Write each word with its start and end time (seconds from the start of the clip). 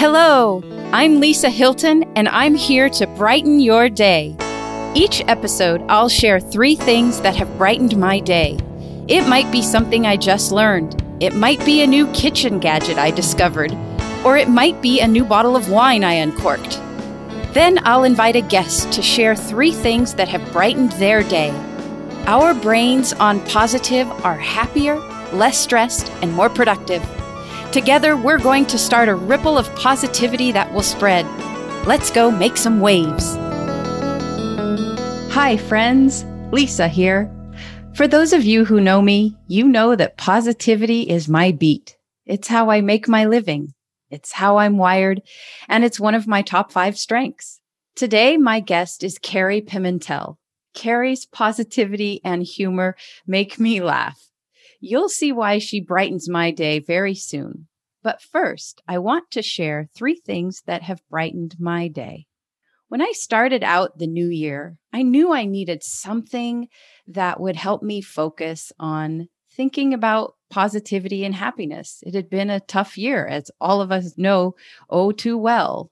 Hello, 0.00 0.62
I'm 0.94 1.20
Lisa 1.20 1.50
Hylton, 1.50 2.04
and 2.16 2.26
I'm 2.30 2.54
here 2.54 2.88
to 2.88 3.06
brighten 3.06 3.60
your 3.60 3.90
day. 3.90 4.34
Each 4.94 5.20
episode, 5.28 5.82
I'll 5.90 6.08
share 6.08 6.40
three 6.40 6.74
things 6.74 7.20
that 7.20 7.36
have 7.36 7.58
brightened 7.58 7.98
my 7.98 8.18
day. 8.18 8.56
It 9.08 9.28
might 9.28 9.52
be 9.52 9.60
something 9.60 10.06
I 10.06 10.16
just 10.16 10.52
learned, 10.52 11.04
it 11.20 11.34
might 11.34 11.62
be 11.66 11.82
a 11.82 11.86
new 11.86 12.10
kitchen 12.12 12.60
gadget 12.60 12.96
I 12.96 13.10
discovered, 13.10 13.76
or 14.24 14.38
it 14.38 14.48
might 14.48 14.80
be 14.80 15.00
a 15.00 15.06
new 15.06 15.22
bottle 15.22 15.54
of 15.54 15.70
wine 15.70 16.02
I 16.02 16.14
uncorked. 16.14 16.80
Then 17.52 17.78
I'll 17.84 18.04
invite 18.04 18.36
a 18.36 18.40
guest 18.40 18.90
to 18.94 19.02
share 19.02 19.36
three 19.36 19.72
things 19.72 20.14
that 20.14 20.28
have 20.28 20.50
brightened 20.50 20.92
their 20.92 21.22
day. 21.22 21.50
Our 22.24 22.54
brains 22.54 23.12
on 23.12 23.44
positive 23.48 24.10
are 24.24 24.38
happier, 24.38 24.96
less 25.34 25.58
stressed, 25.58 26.10
and 26.22 26.32
more 26.32 26.48
productive. 26.48 27.06
Together, 27.72 28.16
we're 28.16 28.38
going 28.38 28.66
to 28.66 28.76
start 28.76 29.08
a 29.08 29.14
ripple 29.14 29.56
of 29.56 29.72
positivity 29.76 30.50
that 30.50 30.72
will 30.72 30.82
spread. 30.82 31.24
Let's 31.86 32.10
go 32.10 32.28
make 32.28 32.56
some 32.56 32.80
waves. 32.80 33.36
Hi, 35.32 35.56
friends. 35.56 36.24
Lisa 36.50 36.88
here. 36.88 37.30
For 37.94 38.08
those 38.08 38.32
of 38.32 38.44
you 38.44 38.64
who 38.64 38.80
know 38.80 39.00
me, 39.00 39.36
you 39.46 39.68
know 39.68 39.94
that 39.94 40.16
positivity 40.16 41.02
is 41.02 41.28
my 41.28 41.52
beat. 41.52 41.96
It's 42.26 42.48
how 42.48 42.70
I 42.70 42.80
make 42.80 43.06
my 43.06 43.26
living. 43.26 43.72
It's 44.10 44.32
how 44.32 44.56
I'm 44.56 44.76
wired, 44.76 45.22
and 45.68 45.84
it's 45.84 46.00
one 46.00 46.16
of 46.16 46.26
my 46.26 46.42
top 46.42 46.72
five 46.72 46.98
strengths. 46.98 47.60
Today, 47.94 48.36
my 48.36 48.58
guest 48.58 49.04
is 49.04 49.16
Carrie 49.18 49.62
Pimentel. 49.62 50.38
Carrie's 50.74 51.24
positivity 51.24 52.20
and 52.24 52.42
humor 52.42 52.96
make 53.28 53.60
me 53.60 53.80
laugh. 53.80 54.29
You'll 54.80 55.10
see 55.10 55.30
why 55.30 55.58
she 55.58 55.80
brightens 55.80 56.28
my 56.28 56.50
day 56.50 56.78
very 56.78 57.14
soon. 57.14 57.68
But 58.02 58.22
first, 58.22 58.80
I 58.88 58.98
want 58.98 59.30
to 59.32 59.42
share 59.42 59.88
three 59.94 60.16
things 60.16 60.62
that 60.66 60.82
have 60.82 61.06
brightened 61.10 61.56
my 61.60 61.88
day. 61.88 62.26
When 62.88 63.02
I 63.02 63.12
started 63.12 63.62
out 63.62 63.98
the 63.98 64.06
new 64.06 64.28
year, 64.28 64.76
I 64.92 65.02
knew 65.02 65.32
I 65.32 65.44
needed 65.44 65.84
something 65.84 66.68
that 67.06 67.38
would 67.38 67.56
help 67.56 67.82
me 67.82 68.00
focus 68.00 68.72
on 68.80 69.28
thinking 69.52 69.92
about 69.92 70.34
positivity 70.48 71.24
and 71.24 71.34
happiness. 71.34 72.02
It 72.04 72.14
had 72.14 72.30
been 72.30 72.50
a 72.50 72.60
tough 72.60 72.96
year, 72.96 73.26
as 73.26 73.50
all 73.60 73.80
of 73.80 73.92
us 73.92 74.14
know 74.16 74.54
oh 74.88 75.12
too 75.12 75.36
well. 75.36 75.90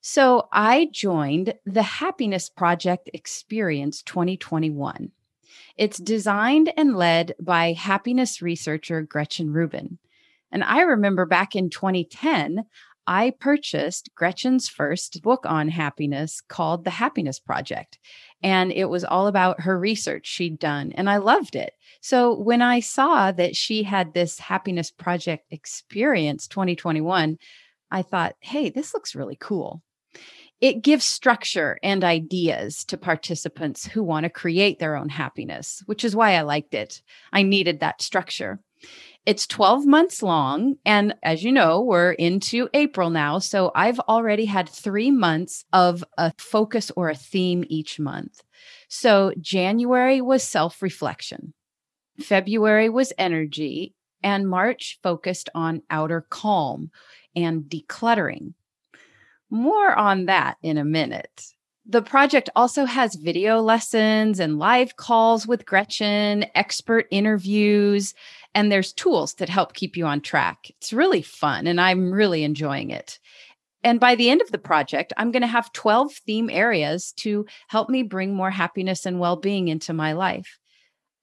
So 0.00 0.48
I 0.52 0.88
joined 0.90 1.54
the 1.64 1.82
Happiness 1.82 2.48
Project 2.48 3.08
Experience 3.14 4.02
2021. 4.02 5.12
It's 5.76 5.98
designed 5.98 6.72
and 6.76 6.96
led 6.96 7.34
by 7.40 7.72
happiness 7.72 8.42
researcher 8.42 9.02
Gretchen 9.02 9.52
Rubin. 9.52 9.98
And 10.50 10.62
I 10.62 10.82
remember 10.82 11.24
back 11.24 11.56
in 11.56 11.70
2010, 11.70 12.64
I 13.06 13.32
purchased 13.40 14.10
Gretchen's 14.14 14.68
first 14.68 15.22
book 15.22 15.44
on 15.44 15.68
happiness 15.68 16.40
called 16.40 16.84
The 16.84 16.90
Happiness 16.90 17.40
Project. 17.40 17.98
And 18.42 18.70
it 18.70 18.84
was 18.84 19.04
all 19.04 19.26
about 19.26 19.62
her 19.62 19.78
research 19.78 20.26
she'd 20.26 20.58
done. 20.58 20.92
And 20.92 21.10
I 21.10 21.16
loved 21.16 21.56
it. 21.56 21.72
So 22.00 22.38
when 22.38 22.62
I 22.62 22.80
saw 22.80 23.32
that 23.32 23.56
she 23.56 23.82
had 23.82 24.14
this 24.14 24.38
Happiness 24.38 24.90
Project 24.90 25.46
experience 25.50 26.46
2021, 26.46 27.38
I 27.90 28.02
thought, 28.02 28.36
hey, 28.40 28.70
this 28.70 28.94
looks 28.94 29.16
really 29.16 29.36
cool 29.40 29.82
it 30.62 30.80
gives 30.80 31.04
structure 31.04 31.76
and 31.82 32.04
ideas 32.04 32.84
to 32.84 32.96
participants 32.96 33.84
who 33.84 34.02
want 34.02 34.22
to 34.24 34.30
create 34.30 34.78
their 34.78 34.96
own 34.96 35.08
happiness, 35.08 35.82
which 35.86 36.04
is 36.04 36.14
why 36.14 36.36
I 36.36 36.42
liked 36.42 36.72
it. 36.72 37.02
I 37.32 37.42
needed 37.42 37.80
that 37.80 38.00
structure. 38.00 38.60
It's 39.26 39.48
12 39.48 39.86
months 39.86 40.22
long. 40.22 40.76
And 40.84 41.16
as 41.24 41.42
you 41.42 41.50
know, 41.50 41.80
we're 41.80 42.12
into 42.12 42.68
April 42.74 43.10
now. 43.10 43.40
So 43.40 43.72
I've 43.74 43.98
already 44.00 44.44
had 44.44 44.68
three 44.68 45.10
months 45.10 45.64
of 45.72 46.04
a 46.16 46.32
focus 46.38 46.92
or 46.94 47.10
a 47.10 47.16
theme 47.16 47.64
each 47.68 47.98
month. 47.98 48.40
So 48.88 49.32
January 49.40 50.20
was 50.20 50.44
self 50.44 50.80
reflection, 50.80 51.54
February 52.20 52.88
was 52.88 53.12
energy, 53.18 53.94
and 54.22 54.48
March 54.48 55.00
focused 55.02 55.48
on 55.56 55.82
outer 55.90 56.24
calm 56.30 56.92
and 57.34 57.64
decluttering. 57.64 58.54
More 59.52 59.94
on 59.94 60.24
that 60.24 60.56
in 60.62 60.78
a 60.78 60.84
minute. 60.84 61.48
The 61.84 62.00
project 62.00 62.48
also 62.56 62.86
has 62.86 63.16
video 63.16 63.60
lessons 63.60 64.40
and 64.40 64.58
live 64.58 64.96
calls 64.96 65.46
with 65.46 65.66
Gretchen, 65.66 66.46
expert 66.54 67.06
interviews, 67.10 68.14
and 68.54 68.72
there's 68.72 68.94
tools 68.94 69.34
that 69.34 69.50
help 69.50 69.74
keep 69.74 69.94
you 69.94 70.06
on 70.06 70.22
track. 70.22 70.70
It's 70.70 70.94
really 70.94 71.20
fun 71.20 71.66
and 71.66 71.78
I'm 71.78 72.14
really 72.14 72.44
enjoying 72.44 72.88
it. 72.88 73.18
And 73.84 74.00
by 74.00 74.14
the 74.14 74.30
end 74.30 74.40
of 74.40 74.50
the 74.52 74.58
project, 74.58 75.12
I'm 75.18 75.30
going 75.32 75.42
to 75.42 75.46
have 75.46 75.70
12 75.74 76.14
theme 76.14 76.48
areas 76.48 77.12
to 77.18 77.44
help 77.68 77.90
me 77.90 78.02
bring 78.02 78.34
more 78.34 78.50
happiness 78.50 79.04
and 79.04 79.20
well 79.20 79.36
being 79.36 79.68
into 79.68 79.92
my 79.92 80.14
life. 80.14 80.58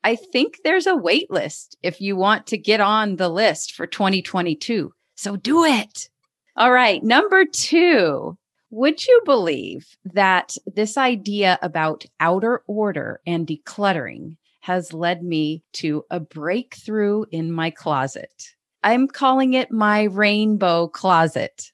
I 0.04 0.16
think 0.16 0.60
there's 0.64 0.86
a 0.86 0.96
wait 0.96 1.32
list 1.32 1.78
if 1.82 2.00
you 2.00 2.16
want 2.16 2.46
to 2.48 2.60
get 2.60 2.80
on 2.80 3.16
the 3.16 3.30
list 3.30 3.74
for 3.74 3.88
2022. 3.88 4.94
So 5.16 5.36
do 5.36 5.66
it. 5.66 6.10
All 6.60 6.74
right. 6.74 7.02
Number 7.02 7.46
two, 7.46 8.38
would 8.70 9.08
you 9.08 9.22
believe 9.24 9.96
that 10.04 10.58
this 10.68 10.98
idea 10.98 11.58
about 11.62 12.04
outer 12.20 12.64
order 12.68 13.22
and 13.26 13.48
decluttering 13.48 14.36
has 14.60 14.92
led 14.92 15.24
me 15.24 15.64
to 15.72 16.04
a 16.12 16.20
breakthrough 16.20 17.24
in 17.32 17.54
my 17.54 17.70
closet? 17.70 18.56
I'm 18.84 19.08
calling 19.08 19.54
it 19.54 19.72
my 19.72 20.04
rainbow 20.04 20.90
closet. 20.90 21.72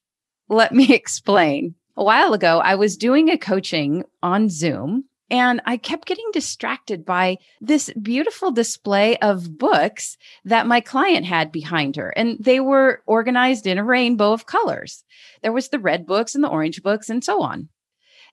Let 0.50 0.72
me 0.72 0.94
explain. 0.94 1.74
A 1.98 2.04
while 2.04 2.34
ago, 2.34 2.60
I 2.60 2.76
was 2.76 2.96
doing 2.96 3.32
a 3.32 3.40
coaching 3.40 4.04
on 4.22 4.50
Zoom 4.50 5.06
and 5.30 5.62
I 5.66 5.78
kept 5.78 6.08
getting 6.08 6.30
distracted 6.34 7.06
by 7.06 7.38
this 7.60 7.90
beautiful 8.02 8.52
display 8.52 9.18
of 9.18 9.58
books 9.58 10.18
that 10.44 10.68
my 10.68 10.82
client 10.82 11.26
had 11.26 11.52
behind 11.52 11.96
her. 11.96 12.10
And 12.10 12.38
they 12.40 12.60
were 12.60 13.02
organized 13.08 13.66
in 13.66 13.78
a 13.78 13.84
rainbow 13.84 14.34
of 14.34 14.46
colors. 14.46 15.04
There 15.42 15.54
was 15.54 15.70
the 15.70 15.80
red 15.80 16.06
books 16.06 16.36
and 16.36 16.44
the 16.44 16.50
orange 16.50 16.84
books 16.84 17.10
and 17.10 17.24
so 17.24 17.42
on. 17.42 17.70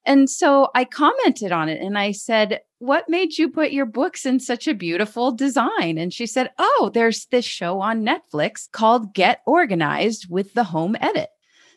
And 0.05 0.29
so 0.29 0.69
I 0.75 0.85
commented 0.85 1.53
on 1.53 1.69
it 1.69 1.81
and 1.81 1.97
I 1.97 2.11
said, 2.13 2.61
What 2.79 3.09
made 3.09 3.39
you 3.39 3.49
put 3.49 3.73
your 3.73 3.87
books 3.87 4.27
in 4.27 4.41
such 4.41 4.67
a 4.67 4.75
beautiful 4.75 5.33
design? 5.33 5.97
And 5.97 6.13
she 6.13 6.27
said, 6.27 6.51
Oh, 6.59 6.91
there's 6.93 7.27
this 7.27 7.45
show 7.45 7.81
on 7.81 8.05
Netflix 8.05 8.71
called 8.71 9.15
Get 9.15 9.43
Organized 9.47 10.27
with 10.29 10.55
the 10.55 10.65
Home 10.65 10.97
Edit. 11.01 11.29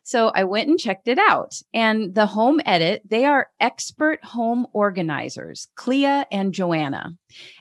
So 0.05 0.31
I 0.35 0.43
went 0.43 0.69
and 0.69 0.79
checked 0.79 1.07
it 1.07 1.17
out. 1.17 1.59
And 1.73 2.13
the 2.13 2.27
home 2.27 2.61
edit, 2.63 3.01
they 3.09 3.25
are 3.25 3.49
expert 3.59 4.23
home 4.23 4.67
organizers, 4.71 5.67
Clea 5.73 6.25
and 6.31 6.53
Joanna, 6.53 7.16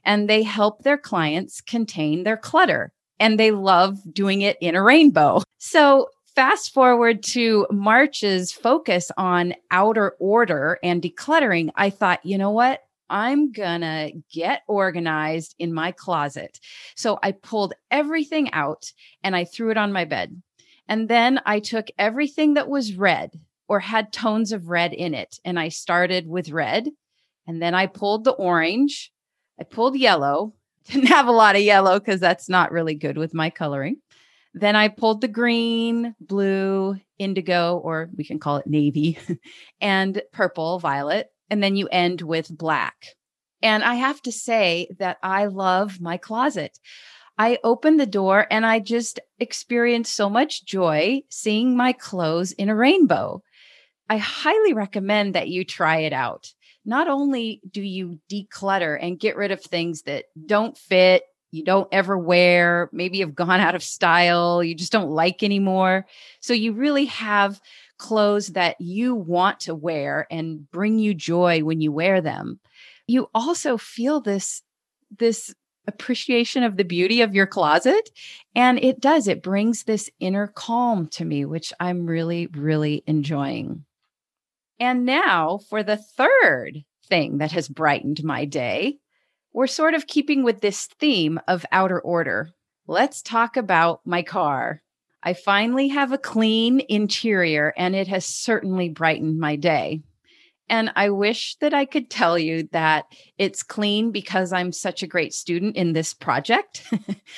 and 0.04 0.28
they 0.28 0.42
help 0.42 0.82
their 0.82 0.98
clients 0.98 1.62
contain 1.62 2.22
their 2.22 2.36
clutter. 2.36 2.92
And 3.18 3.40
they 3.40 3.50
love 3.50 3.98
doing 4.12 4.42
it 4.42 4.58
in 4.60 4.74
a 4.74 4.82
rainbow. 4.82 5.42
So 5.58 6.08
fast 6.34 6.74
forward 6.74 7.22
to 7.22 7.66
March's 7.70 8.52
focus 8.52 9.10
on 9.16 9.54
outer 9.70 10.14
order 10.18 10.78
and 10.82 11.00
decluttering, 11.00 11.70
I 11.76 11.88
thought, 11.88 12.26
you 12.26 12.36
know 12.36 12.50
what? 12.50 12.82
I'm 13.08 13.52
gonna 13.52 14.10
get 14.30 14.62
organized 14.68 15.54
in 15.58 15.72
my 15.72 15.92
closet. 15.92 16.60
So 16.94 17.18
I 17.22 17.32
pulled 17.32 17.72
everything 17.90 18.52
out 18.52 18.92
and 19.22 19.34
I 19.34 19.44
threw 19.46 19.70
it 19.70 19.78
on 19.78 19.92
my 19.92 20.04
bed. 20.04 20.42
And 20.88 21.08
then 21.08 21.40
I 21.46 21.60
took 21.60 21.88
everything 21.98 22.54
that 22.54 22.68
was 22.68 22.94
red 22.94 23.32
or 23.68 23.80
had 23.80 24.12
tones 24.12 24.52
of 24.52 24.68
red 24.68 24.92
in 24.92 25.14
it. 25.14 25.38
And 25.44 25.58
I 25.58 25.68
started 25.68 26.28
with 26.28 26.50
red. 26.50 26.88
And 27.46 27.60
then 27.60 27.74
I 27.74 27.86
pulled 27.86 28.24
the 28.24 28.32
orange. 28.32 29.12
I 29.58 29.64
pulled 29.64 29.96
yellow. 29.96 30.54
Didn't 30.84 31.08
have 31.08 31.26
a 31.26 31.32
lot 31.32 31.56
of 31.56 31.62
yellow 31.62 31.98
because 31.98 32.20
that's 32.20 32.48
not 32.48 32.72
really 32.72 32.94
good 32.94 33.16
with 33.16 33.32
my 33.32 33.48
coloring. 33.48 33.96
Then 34.52 34.76
I 34.76 34.88
pulled 34.88 35.20
the 35.20 35.28
green, 35.28 36.14
blue, 36.20 36.96
indigo, 37.18 37.78
or 37.78 38.10
we 38.16 38.24
can 38.24 38.38
call 38.38 38.58
it 38.58 38.66
navy, 38.66 39.18
and 39.80 40.22
purple, 40.32 40.78
violet. 40.78 41.30
And 41.50 41.62
then 41.62 41.76
you 41.76 41.88
end 41.88 42.20
with 42.20 42.56
black. 42.56 42.94
And 43.62 43.82
I 43.82 43.94
have 43.94 44.20
to 44.22 44.32
say 44.32 44.88
that 44.98 45.16
I 45.22 45.46
love 45.46 46.00
my 46.00 46.18
closet. 46.18 46.78
I 47.36 47.58
opened 47.64 47.98
the 47.98 48.06
door 48.06 48.46
and 48.50 48.64
I 48.64 48.78
just 48.78 49.18
experienced 49.38 50.14
so 50.14 50.30
much 50.30 50.64
joy 50.64 51.22
seeing 51.28 51.76
my 51.76 51.92
clothes 51.92 52.52
in 52.52 52.68
a 52.68 52.76
rainbow. 52.76 53.42
I 54.08 54.18
highly 54.18 54.72
recommend 54.72 55.34
that 55.34 55.48
you 55.48 55.64
try 55.64 55.98
it 56.00 56.12
out. 56.12 56.52
Not 56.84 57.08
only 57.08 57.60
do 57.68 57.80
you 57.80 58.20
declutter 58.30 58.98
and 59.00 59.18
get 59.18 59.36
rid 59.36 59.50
of 59.50 59.62
things 59.62 60.02
that 60.02 60.26
don't 60.46 60.76
fit, 60.76 61.24
you 61.50 61.64
don't 61.64 61.88
ever 61.92 62.18
wear, 62.18 62.90
maybe 62.92 63.20
have 63.20 63.34
gone 63.34 63.60
out 63.60 63.74
of 63.74 63.82
style, 63.82 64.62
you 64.62 64.74
just 64.74 64.92
don't 64.92 65.10
like 65.10 65.42
anymore. 65.42 66.04
So 66.40 66.52
you 66.52 66.72
really 66.72 67.06
have 67.06 67.60
clothes 67.96 68.48
that 68.48 68.80
you 68.80 69.14
want 69.14 69.60
to 69.60 69.74
wear 69.74 70.26
and 70.30 70.68
bring 70.70 70.98
you 70.98 71.14
joy 71.14 71.62
when 71.62 71.80
you 71.80 71.92
wear 71.92 72.20
them. 72.20 72.58
You 73.06 73.30
also 73.34 73.76
feel 73.76 74.20
this 74.20 74.62
this 75.16 75.54
appreciation 75.86 76.62
of 76.62 76.76
the 76.76 76.84
beauty 76.84 77.20
of 77.20 77.34
your 77.34 77.46
closet. 77.46 78.10
And 78.54 78.78
it 78.82 79.00
does, 79.00 79.28
it 79.28 79.42
brings 79.42 79.84
this 79.84 80.10
inner 80.20 80.46
calm 80.46 81.08
to 81.08 81.24
me, 81.24 81.44
which 81.44 81.72
I'm 81.80 82.06
really, 82.06 82.46
really 82.48 83.02
enjoying. 83.06 83.84
And 84.80 85.04
now 85.04 85.58
for 85.68 85.82
the 85.82 85.96
third 85.96 86.84
thing 87.06 87.38
that 87.38 87.52
has 87.52 87.68
brightened 87.68 88.24
my 88.24 88.44
day. 88.44 88.98
We're 89.52 89.66
sort 89.66 89.94
of 89.94 90.06
keeping 90.06 90.42
with 90.42 90.60
this 90.60 90.86
theme 90.98 91.38
of 91.46 91.64
outer 91.70 92.00
order. 92.00 92.50
Let's 92.86 93.22
talk 93.22 93.56
about 93.56 94.00
my 94.04 94.22
car. 94.22 94.82
I 95.22 95.32
finally 95.32 95.88
have 95.88 96.12
a 96.12 96.18
clean 96.18 96.82
interior, 96.88 97.72
and 97.76 97.94
it 97.94 98.08
has 98.08 98.26
certainly 98.26 98.90
brightened 98.90 99.38
my 99.38 99.56
day. 99.56 100.02
And 100.68 100.90
I 100.96 101.10
wish 101.10 101.56
that 101.56 101.74
I 101.74 101.84
could 101.84 102.08
tell 102.08 102.38
you 102.38 102.68
that 102.72 103.04
it's 103.36 103.62
clean 103.62 104.10
because 104.10 104.52
I'm 104.52 104.72
such 104.72 105.02
a 105.02 105.06
great 105.06 105.34
student 105.34 105.76
in 105.76 105.92
this 105.92 106.14
project. 106.14 106.82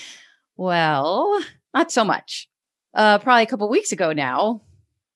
well, 0.56 1.43
not 1.75 1.90
so 1.90 2.05
much. 2.05 2.49
Uh, 2.94 3.19
probably 3.19 3.43
a 3.43 3.46
couple 3.46 3.69
weeks 3.69 3.93
ago 3.93 4.12
now, 4.12 4.62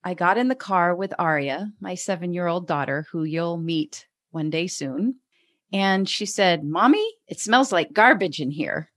I 0.02 0.14
got 0.14 0.38
in 0.38 0.48
the 0.48 0.54
car 0.54 0.94
with 0.94 1.14
Aria, 1.18 1.70
my 1.80 1.94
seven 1.94 2.32
year 2.32 2.46
old 2.46 2.66
daughter, 2.66 3.06
who 3.12 3.24
you'll 3.24 3.58
meet 3.58 4.06
one 4.30 4.50
day 4.50 4.66
soon. 4.66 5.16
And 5.72 6.08
she 6.08 6.26
said, 6.26 6.64
Mommy, 6.64 7.06
it 7.28 7.38
smells 7.38 7.70
like 7.70 7.92
garbage 7.92 8.40
in 8.40 8.50
here. 8.50 8.90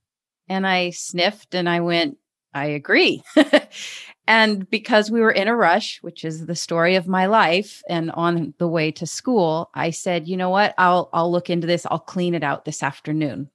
And 0.48 0.66
I 0.66 0.89
sniffed 0.89 1.54
and 1.54 1.69
I 1.69 1.81
went, 1.81 2.18
I 2.54 2.66
agree. 2.68 3.24
and 4.28 4.70
because 4.70 5.12
we 5.12 5.20
were 5.20 5.31
in 5.31 5.48
a 5.48 5.56
rush, 5.56 6.02
which 6.02 6.24
is 6.24 6.46
the 6.46 6.56
story 6.56 6.96
of 6.96 7.08
my 7.08 7.25
life, 7.25 7.84
and 7.90 8.12
on 8.12 8.54
the 8.58 8.68
way 8.68 8.92
to 8.92 9.06
school, 9.06 9.70
I 9.74 9.90
said, 9.90 10.28
you 10.28 10.38
know 10.38 10.50
what? 10.50 10.74
I'll 10.78 11.10
I'll 11.14 11.31
look 11.31 11.50
into 11.50 11.68
this. 11.68 11.86
I'll 11.90 12.00
clean 12.00 12.34
it 12.34 12.44
out 12.44 12.66
this 12.66 12.84
afternoon. 12.84 13.50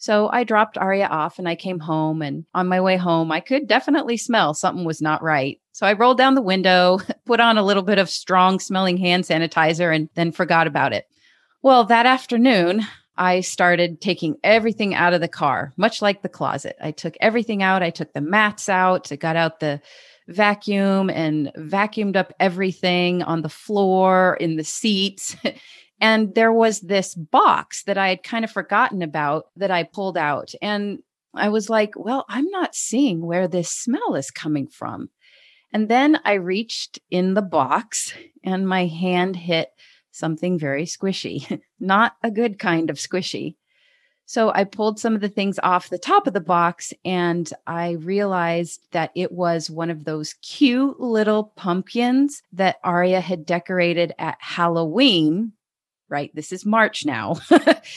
So 0.00 0.30
I 0.32 0.44
dropped 0.44 0.78
Aria 0.78 1.06
off 1.08 1.38
and 1.38 1.46
I 1.46 1.54
came 1.54 1.78
home. 1.78 2.22
And 2.22 2.46
on 2.54 2.68
my 2.68 2.80
way 2.80 2.96
home, 2.96 3.30
I 3.30 3.40
could 3.40 3.68
definitely 3.68 4.16
smell 4.16 4.54
something 4.54 4.86
was 4.86 5.02
not 5.02 5.22
right. 5.22 5.60
So 5.72 5.86
I 5.86 5.92
rolled 5.92 6.16
down 6.16 6.34
the 6.34 6.42
window, 6.42 7.00
put 7.26 7.38
on 7.38 7.58
a 7.58 7.62
little 7.62 7.82
bit 7.82 7.98
of 7.98 8.08
strong 8.08 8.58
smelling 8.58 8.96
hand 8.96 9.24
sanitizer, 9.24 9.94
and 9.94 10.08
then 10.14 10.32
forgot 10.32 10.66
about 10.66 10.94
it. 10.94 11.06
Well, 11.62 11.84
that 11.84 12.06
afternoon, 12.06 12.86
I 13.20 13.42
started 13.42 14.00
taking 14.00 14.38
everything 14.42 14.94
out 14.94 15.12
of 15.12 15.20
the 15.20 15.28
car, 15.28 15.74
much 15.76 16.00
like 16.00 16.22
the 16.22 16.28
closet. 16.30 16.74
I 16.80 16.90
took 16.90 17.18
everything 17.20 17.62
out. 17.62 17.82
I 17.82 17.90
took 17.90 18.14
the 18.14 18.22
mats 18.22 18.70
out. 18.70 19.12
I 19.12 19.16
got 19.16 19.36
out 19.36 19.60
the 19.60 19.82
vacuum 20.28 21.10
and 21.10 21.52
vacuumed 21.54 22.16
up 22.16 22.32
everything 22.40 23.22
on 23.22 23.42
the 23.42 23.50
floor, 23.50 24.38
in 24.40 24.56
the 24.56 24.64
seats. 24.64 25.36
and 26.00 26.34
there 26.34 26.50
was 26.50 26.80
this 26.80 27.14
box 27.14 27.82
that 27.82 27.98
I 27.98 28.08
had 28.08 28.22
kind 28.22 28.42
of 28.42 28.50
forgotten 28.50 29.02
about 29.02 29.48
that 29.56 29.70
I 29.70 29.82
pulled 29.82 30.16
out. 30.16 30.54
And 30.62 31.00
I 31.34 31.50
was 31.50 31.68
like, 31.68 31.92
well, 31.96 32.24
I'm 32.26 32.48
not 32.48 32.74
seeing 32.74 33.20
where 33.20 33.46
this 33.46 33.70
smell 33.70 34.14
is 34.14 34.30
coming 34.30 34.66
from. 34.66 35.10
And 35.74 35.90
then 35.90 36.18
I 36.24 36.34
reached 36.34 36.98
in 37.10 37.34
the 37.34 37.42
box 37.42 38.14
and 38.42 38.66
my 38.66 38.86
hand 38.86 39.36
hit 39.36 39.68
something 40.10 40.58
very 40.58 40.84
squishy, 40.84 41.60
not 41.80 42.16
a 42.22 42.30
good 42.30 42.58
kind 42.58 42.90
of 42.90 42.96
squishy. 42.96 43.56
So 44.30 44.52
I 44.54 44.62
pulled 44.62 45.00
some 45.00 45.16
of 45.16 45.20
the 45.20 45.28
things 45.28 45.58
off 45.60 45.88
the 45.88 45.98
top 45.98 46.28
of 46.28 46.34
the 46.34 46.40
box 46.40 46.92
and 47.04 47.52
I 47.66 47.92
realized 47.94 48.86
that 48.92 49.10
it 49.16 49.32
was 49.32 49.68
one 49.68 49.90
of 49.90 50.04
those 50.04 50.34
cute 50.34 51.00
little 51.00 51.52
pumpkins 51.56 52.40
that 52.52 52.76
Aria 52.84 53.20
had 53.20 53.44
decorated 53.44 54.12
at 54.20 54.36
Halloween. 54.38 55.50
Right. 56.08 56.30
This 56.32 56.52
is 56.52 56.64
March 56.64 57.04
now. 57.04 57.40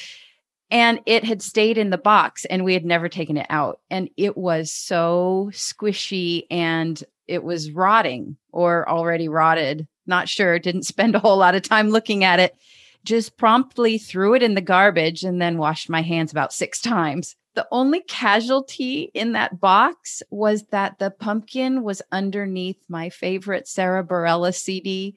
and 0.72 1.02
it 1.06 1.24
had 1.24 1.44
stayed 1.44 1.78
in 1.78 1.92
the 1.92 2.00
box 2.00 2.46
and 2.46 2.66
we 2.66 2.74
had 2.74 2.84
never 2.84 3.10
taken 3.10 3.38
it 3.38 3.46
out. 3.52 3.80
And 3.92 4.10
it 4.18 4.36
was 4.36 4.72
so 4.72 5.52
squishy 5.54 6.48
and 6.50 7.04
it 7.28 7.44
was 7.44 7.70
rotting 7.70 8.38
or 8.52 8.90
already 8.90 9.30
rotted 9.30 9.88
not 10.06 10.30
sure, 10.30 10.60
didn't 10.60 10.84
spend 10.84 11.16
a 11.16 11.20
whole 11.20 11.38
lot 11.38 11.56
of 11.56 11.62
time 11.62 11.90
looking 11.90 12.24
at 12.24 12.40
it, 12.40 12.56
just 13.04 13.38
promptly 13.38 13.98
threw 13.98 14.34
it 14.34 14.44
in 14.44 14.56
the 14.56 14.62
garbage 14.62 15.24
and 15.24 15.42
then 15.42 15.58
washed 15.58 15.90
my 15.90 16.02
hands 16.02 16.32
about 16.32 16.54
six 16.54 16.80
times. 16.80 17.36
The 17.56 17.68
only 17.72 18.02
casualty 18.02 19.12
in 19.14 19.34
that 19.34 19.60
box 19.60 20.24
was 20.32 20.64
that 20.72 20.98
the 20.98 21.12
pumpkin 21.12 21.84
was 21.84 22.02
underneath 22.12 22.84
my 22.90 23.10
favorite 23.10 23.68
Sara 23.68 24.04
Bareilles 24.04 24.56
CD. 24.56 25.16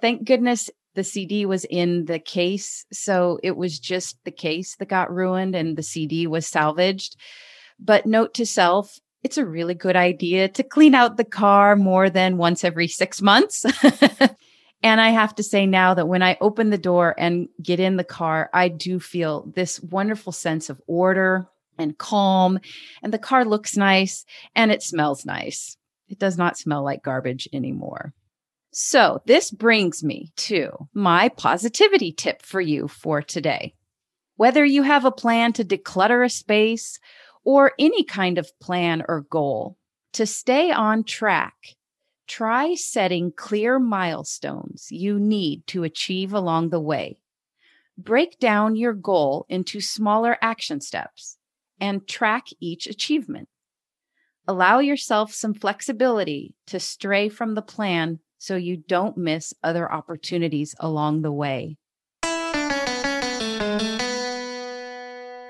Thank 0.00 0.24
goodness 0.24 0.68
the 0.96 1.04
CD 1.04 1.46
was 1.46 1.64
in 1.66 2.06
the 2.06 2.18
case. 2.18 2.86
So 2.92 3.38
it 3.42 3.56
was 3.56 3.78
just 3.78 4.18
the 4.24 4.32
case 4.32 4.74
that 4.76 4.88
got 4.88 5.14
ruined 5.14 5.54
and 5.54 5.76
the 5.76 5.82
CD 5.82 6.26
was 6.26 6.46
salvaged. 6.46 7.16
But 7.78 8.06
note 8.06 8.34
to 8.34 8.46
self, 8.46 8.98
it's 9.26 9.36
a 9.36 9.44
really 9.44 9.74
good 9.74 9.96
idea 9.96 10.48
to 10.48 10.62
clean 10.62 10.94
out 10.94 11.16
the 11.16 11.24
car 11.24 11.74
more 11.74 12.08
than 12.08 12.36
once 12.36 12.62
every 12.62 12.86
six 12.86 13.20
months. 13.20 13.64
and 14.84 15.00
I 15.00 15.08
have 15.08 15.34
to 15.34 15.42
say 15.42 15.66
now 15.66 15.94
that 15.94 16.06
when 16.06 16.22
I 16.22 16.38
open 16.40 16.70
the 16.70 16.78
door 16.78 17.12
and 17.18 17.48
get 17.60 17.80
in 17.80 17.96
the 17.96 18.04
car, 18.04 18.48
I 18.54 18.68
do 18.68 19.00
feel 19.00 19.50
this 19.56 19.80
wonderful 19.80 20.30
sense 20.30 20.70
of 20.70 20.80
order 20.86 21.48
and 21.76 21.98
calm. 21.98 22.60
And 23.02 23.12
the 23.12 23.18
car 23.18 23.44
looks 23.44 23.76
nice 23.76 24.24
and 24.54 24.70
it 24.70 24.80
smells 24.80 25.26
nice. 25.26 25.76
It 26.06 26.20
does 26.20 26.38
not 26.38 26.56
smell 26.56 26.84
like 26.84 27.02
garbage 27.02 27.48
anymore. 27.52 28.14
So, 28.70 29.22
this 29.26 29.50
brings 29.50 30.04
me 30.04 30.30
to 30.36 30.70
my 30.94 31.30
positivity 31.30 32.12
tip 32.12 32.42
for 32.42 32.60
you 32.60 32.86
for 32.86 33.22
today. 33.22 33.74
Whether 34.36 34.64
you 34.64 34.84
have 34.84 35.04
a 35.04 35.10
plan 35.10 35.52
to 35.54 35.64
declutter 35.64 36.24
a 36.24 36.28
space 36.28 37.00
or 37.46 37.72
any 37.78 38.02
kind 38.02 38.38
of 38.38 38.58
plan 38.58 39.04
or 39.08 39.24
goal. 39.30 39.78
To 40.14 40.26
stay 40.26 40.72
on 40.72 41.04
track, 41.04 41.54
try 42.26 42.74
setting 42.74 43.32
clear 43.34 43.78
milestones 43.78 44.88
you 44.90 45.20
need 45.20 45.64
to 45.68 45.84
achieve 45.84 46.32
along 46.32 46.70
the 46.70 46.80
way. 46.80 47.20
Break 47.96 48.40
down 48.40 48.74
your 48.74 48.94
goal 48.94 49.46
into 49.48 49.80
smaller 49.80 50.36
action 50.42 50.80
steps 50.80 51.38
and 51.80 52.06
track 52.08 52.46
each 52.60 52.88
achievement. 52.88 53.48
Allow 54.48 54.80
yourself 54.80 55.32
some 55.32 55.54
flexibility 55.54 56.54
to 56.66 56.80
stray 56.80 57.28
from 57.28 57.54
the 57.54 57.62
plan 57.62 58.18
so 58.38 58.56
you 58.56 58.76
don't 58.76 59.16
miss 59.16 59.54
other 59.62 59.90
opportunities 59.90 60.74
along 60.80 61.22
the 61.22 61.32
way. 61.32 61.76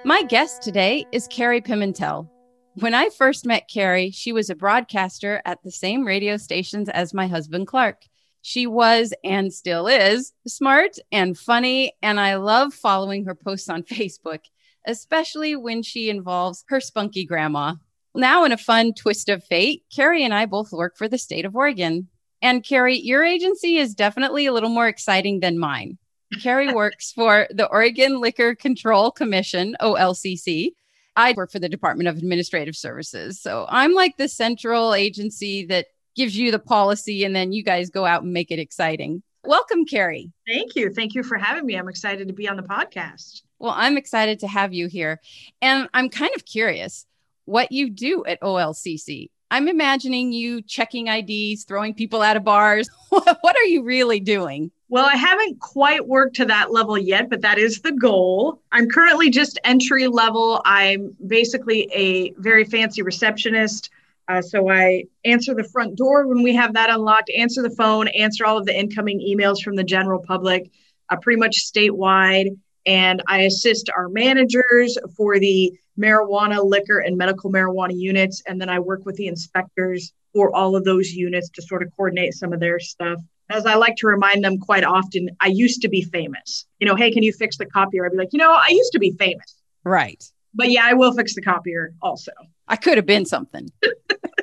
My 0.06 0.22
guest 0.22 0.62
today 0.62 1.04
is 1.10 1.26
Carrie 1.26 1.60
Pimentel. 1.60 2.28
When 2.74 2.94
I 2.94 3.08
first 3.08 3.44
met 3.44 3.68
Carrie, 3.68 4.12
she 4.12 4.30
was 4.30 4.48
a 4.48 4.54
broadcaster 4.54 5.42
at 5.44 5.64
the 5.64 5.72
same 5.72 6.04
radio 6.04 6.36
stations 6.36 6.88
as 6.88 7.12
my 7.12 7.26
husband, 7.26 7.66
Clark. 7.66 8.04
She 8.40 8.68
was 8.68 9.12
and 9.24 9.52
still 9.52 9.88
is 9.88 10.32
smart 10.46 11.00
and 11.10 11.36
funny, 11.36 11.92
and 12.02 12.20
I 12.20 12.36
love 12.36 12.72
following 12.72 13.24
her 13.24 13.34
posts 13.34 13.68
on 13.68 13.82
Facebook, 13.82 14.44
especially 14.86 15.56
when 15.56 15.82
she 15.82 16.08
involves 16.08 16.64
her 16.68 16.80
spunky 16.80 17.24
grandma. 17.24 17.74
Now, 18.14 18.44
in 18.44 18.52
a 18.52 18.56
fun 18.56 18.94
twist 18.94 19.28
of 19.28 19.42
fate, 19.42 19.82
Carrie 19.92 20.22
and 20.22 20.32
I 20.32 20.46
both 20.46 20.70
work 20.70 20.96
for 20.96 21.08
the 21.08 21.18
state 21.18 21.44
of 21.44 21.56
Oregon. 21.56 22.06
And 22.40 22.62
Carrie, 22.62 23.00
your 23.00 23.24
agency 23.24 23.78
is 23.78 23.96
definitely 23.96 24.46
a 24.46 24.52
little 24.52 24.70
more 24.70 24.86
exciting 24.86 25.40
than 25.40 25.58
mine. 25.58 25.98
Carrie 26.40 26.72
works 26.72 27.12
for 27.12 27.46
the 27.50 27.66
Oregon 27.66 28.20
Liquor 28.20 28.54
Control 28.54 29.10
Commission, 29.10 29.76
OLCC. 29.80 30.70
I 31.14 31.32
work 31.32 31.50
for 31.50 31.58
the 31.58 31.68
Department 31.68 32.08
of 32.08 32.16
Administrative 32.18 32.76
Services. 32.76 33.40
So 33.40 33.66
I'm 33.68 33.94
like 33.94 34.16
the 34.16 34.28
central 34.28 34.92
agency 34.92 35.64
that 35.66 35.86
gives 36.14 36.36
you 36.36 36.50
the 36.50 36.58
policy 36.58 37.24
and 37.24 37.34
then 37.34 37.52
you 37.52 37.62
guys 37.62 37.90
go 37.90 38.04
out 38.04 38.22
and 38.22 38.32
make 38.32 38.50
it 38.50 38.58
exciting. 38.58 39.22
Welcome, 39.44 39.86
Carrie. 39.86 40.32
Thank 40.46 40.74
you. 40.74 40.92
Thank 40.92 41.14
you 41.14 41.22
for 41.22 41.38
having 41.38 41.64
me. 41.64 41.76
I'm 41.76 41.88
excited 41.88 42.28
to 42.28 42.34
be 42.34 42.48
on 42.48 42.56
the 42.56 42.62
podcast. 42.62 43.42
Well, 43.58 43.74
I'm 43.74 43.96
excited 43.96 44.40
to 44.40 44.48
have 44.48 44.74
you 44.74 44.88
here. 44.88 45.20
And 45.62 45.88
I'm 45.94 46.10
kind 46.10 46.32
of 46.34 46.44
curious 46.44 47.06
what 47.44 47.70
you 47.70 47.88
do 47.90 48.24
at 48.26 48.40
OLCC. 48.40 49.30
I'm 49.50 49.68
imagining 49.68 50.32
you 50.32 50.60
checking 50.62 51.06
IDs, 51.06 51.64
throwing 51.64 51.94
people 51.94 52.20
out 52.20 52.36
of 52.36 52.44
bars. 52.44 52.88
what 53.08 53.56
are 53.56 53.64
you 53.64 53.84
really 53.84 54.18
doing? 54.20 54.72
Well, 54.88 55.08
I 55.12 55.16
haven't 55.16 55.58
quite 55.58 56.06
worked 56.06 56.36
to 56.36 56.44
that 56.44 56.70
level 56.70 56.96
yet, 56.96 57.28
but 57.28 57.40
that 57.40 57.58
is 57.58 57.80
the 57.80 57.90
goal. 57.90 58.60
I'm 58.70 58.88
currently 58.88 59.30
just 59.30 59.58
entry 59.64 60.06
level. 60.06 60.62
I'm 60.64 61.16
basically 61.26 61.90
a 61.92 62.30
very 62.38 62.64
fancy 62.64 63.02
receptionist. 63.02 63.90
Uh, 64.28 64.42
so 64.42 64.70
I 64.70 65.04
answer 65.24 65.54
the 65.54 65.64
front 65.64 65.96
door 65.96 66.28
when 66.28 66.42
we 66.42 66.54
have 66.54 66.74
that 66.74 66.90
unlocked, 66.90 67.30
answer 67.36 67.62
the 67.62 67.70
phone, 67.70 68.06
answer 68.08 68.44
all 68.44 68.58
of 68.58 68.66
the 68.66 68.78
incoming 68.78 69.20
emails 69.20 69.60
from 69.60 69.74
the 69.74 69.84
general 69.84 70.20
public, 70.20 70.70
uh, 71.10 71.16
pretty 71.16 71.38
much 71.38 71.56
statewide. 71.56 72.56
And 72.86 73.22
I 73.26 73.40
assist 73.40 73.90
our 73.90 74.08
managers 74.08 74.96
for 75.16 75.40
the 75.40 75.76
marijuana, 75.98 76.64
liquor, 76.64 77.00
and 77.00 77.16
medical 77.16 77.50
marijuana 77.50 77.98
units. 77.98 78.40
And 78.46 78.60
then 78.60 78.68
I 78.68 78.78
work 78.78 79.04
with 79.04 79.16
the 79.16 79.26
inspectors 79.26 80.12
for 80.32 80.54
all 80.54 80.76
of 80.76 80.84
those 80.84 81.12
units 81.12 81.48
to 81.50 81.62
sort 81.62 81.82
of 81.82 81.90
coordinate 81.96 82.34
some 82.34 82.52
of 82.52 82.60
their 82.60 82.78
stuff 82.78 83.18
as 83.50 83.66
I 83.66 83.74
like 83.74 83.96
to 83.96 84.06
remind 84.06 84.44
them 84.44 84.58
quite 84.58 84.84
often, 84.84 85.30
I 85.40 85.48
used 85.48 85.82
to 85.82 85.88
be 85.88 86.02
famous. 86.02 86.66
You 86.78 86.86
know, 86.86 86.96
hey, 86.96 87.10
can 87.10 87.22
you 87.22 87.32
fix 87.32 87.56
the 87.56 87.66
copier? 87.66 88.04
I'd 88.06 88.12
be 88.12 88.18
like, 88.18 88.32
you 88.32 88.38
know, 88.38 88.52
I 88.52 88.68
used 88.70 88.92
to 88.92 88.98
be 88.98 89.12
famous. 89.12 89.56
Right. 89.84 90.22
But 90.54 90.70
yeah, 90.70 90.84
I 90.84 90.94
will 90.94 91.12
fix 91.12 91.34
the 91.34 91.42
copier 91.42 91.94
also. 92.02 92.32
I 92.66 92.76
could 92.76 92.96
have 92.96 93.06
been 93.06 93.26
something. 93.26 93.70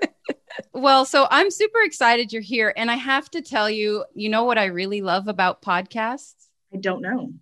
well, 0.73 1.05
so 1.05 1.27
I'm 1.29 1.51
super 1.51 1.79
excited 1.81 2.31
you're 2.31 2.41
here. 2.41 2.73
And 2.77 2.89
I 2.89 2.95
have 2.95 3.29
to 3.31 3.41
tell 3.41 3.69
you, 3.69 4.05
you 4.13 4.29
know 4.29 4.43
what 4.43 4.57
I 4.57 4.65
really 4.65 5.01
love 5.01 5.27
about 5.27 5.61
podcasts? 5.61 6.47
I 6.73 6.77
don't 6.77 7.01
know. 7.01 7.33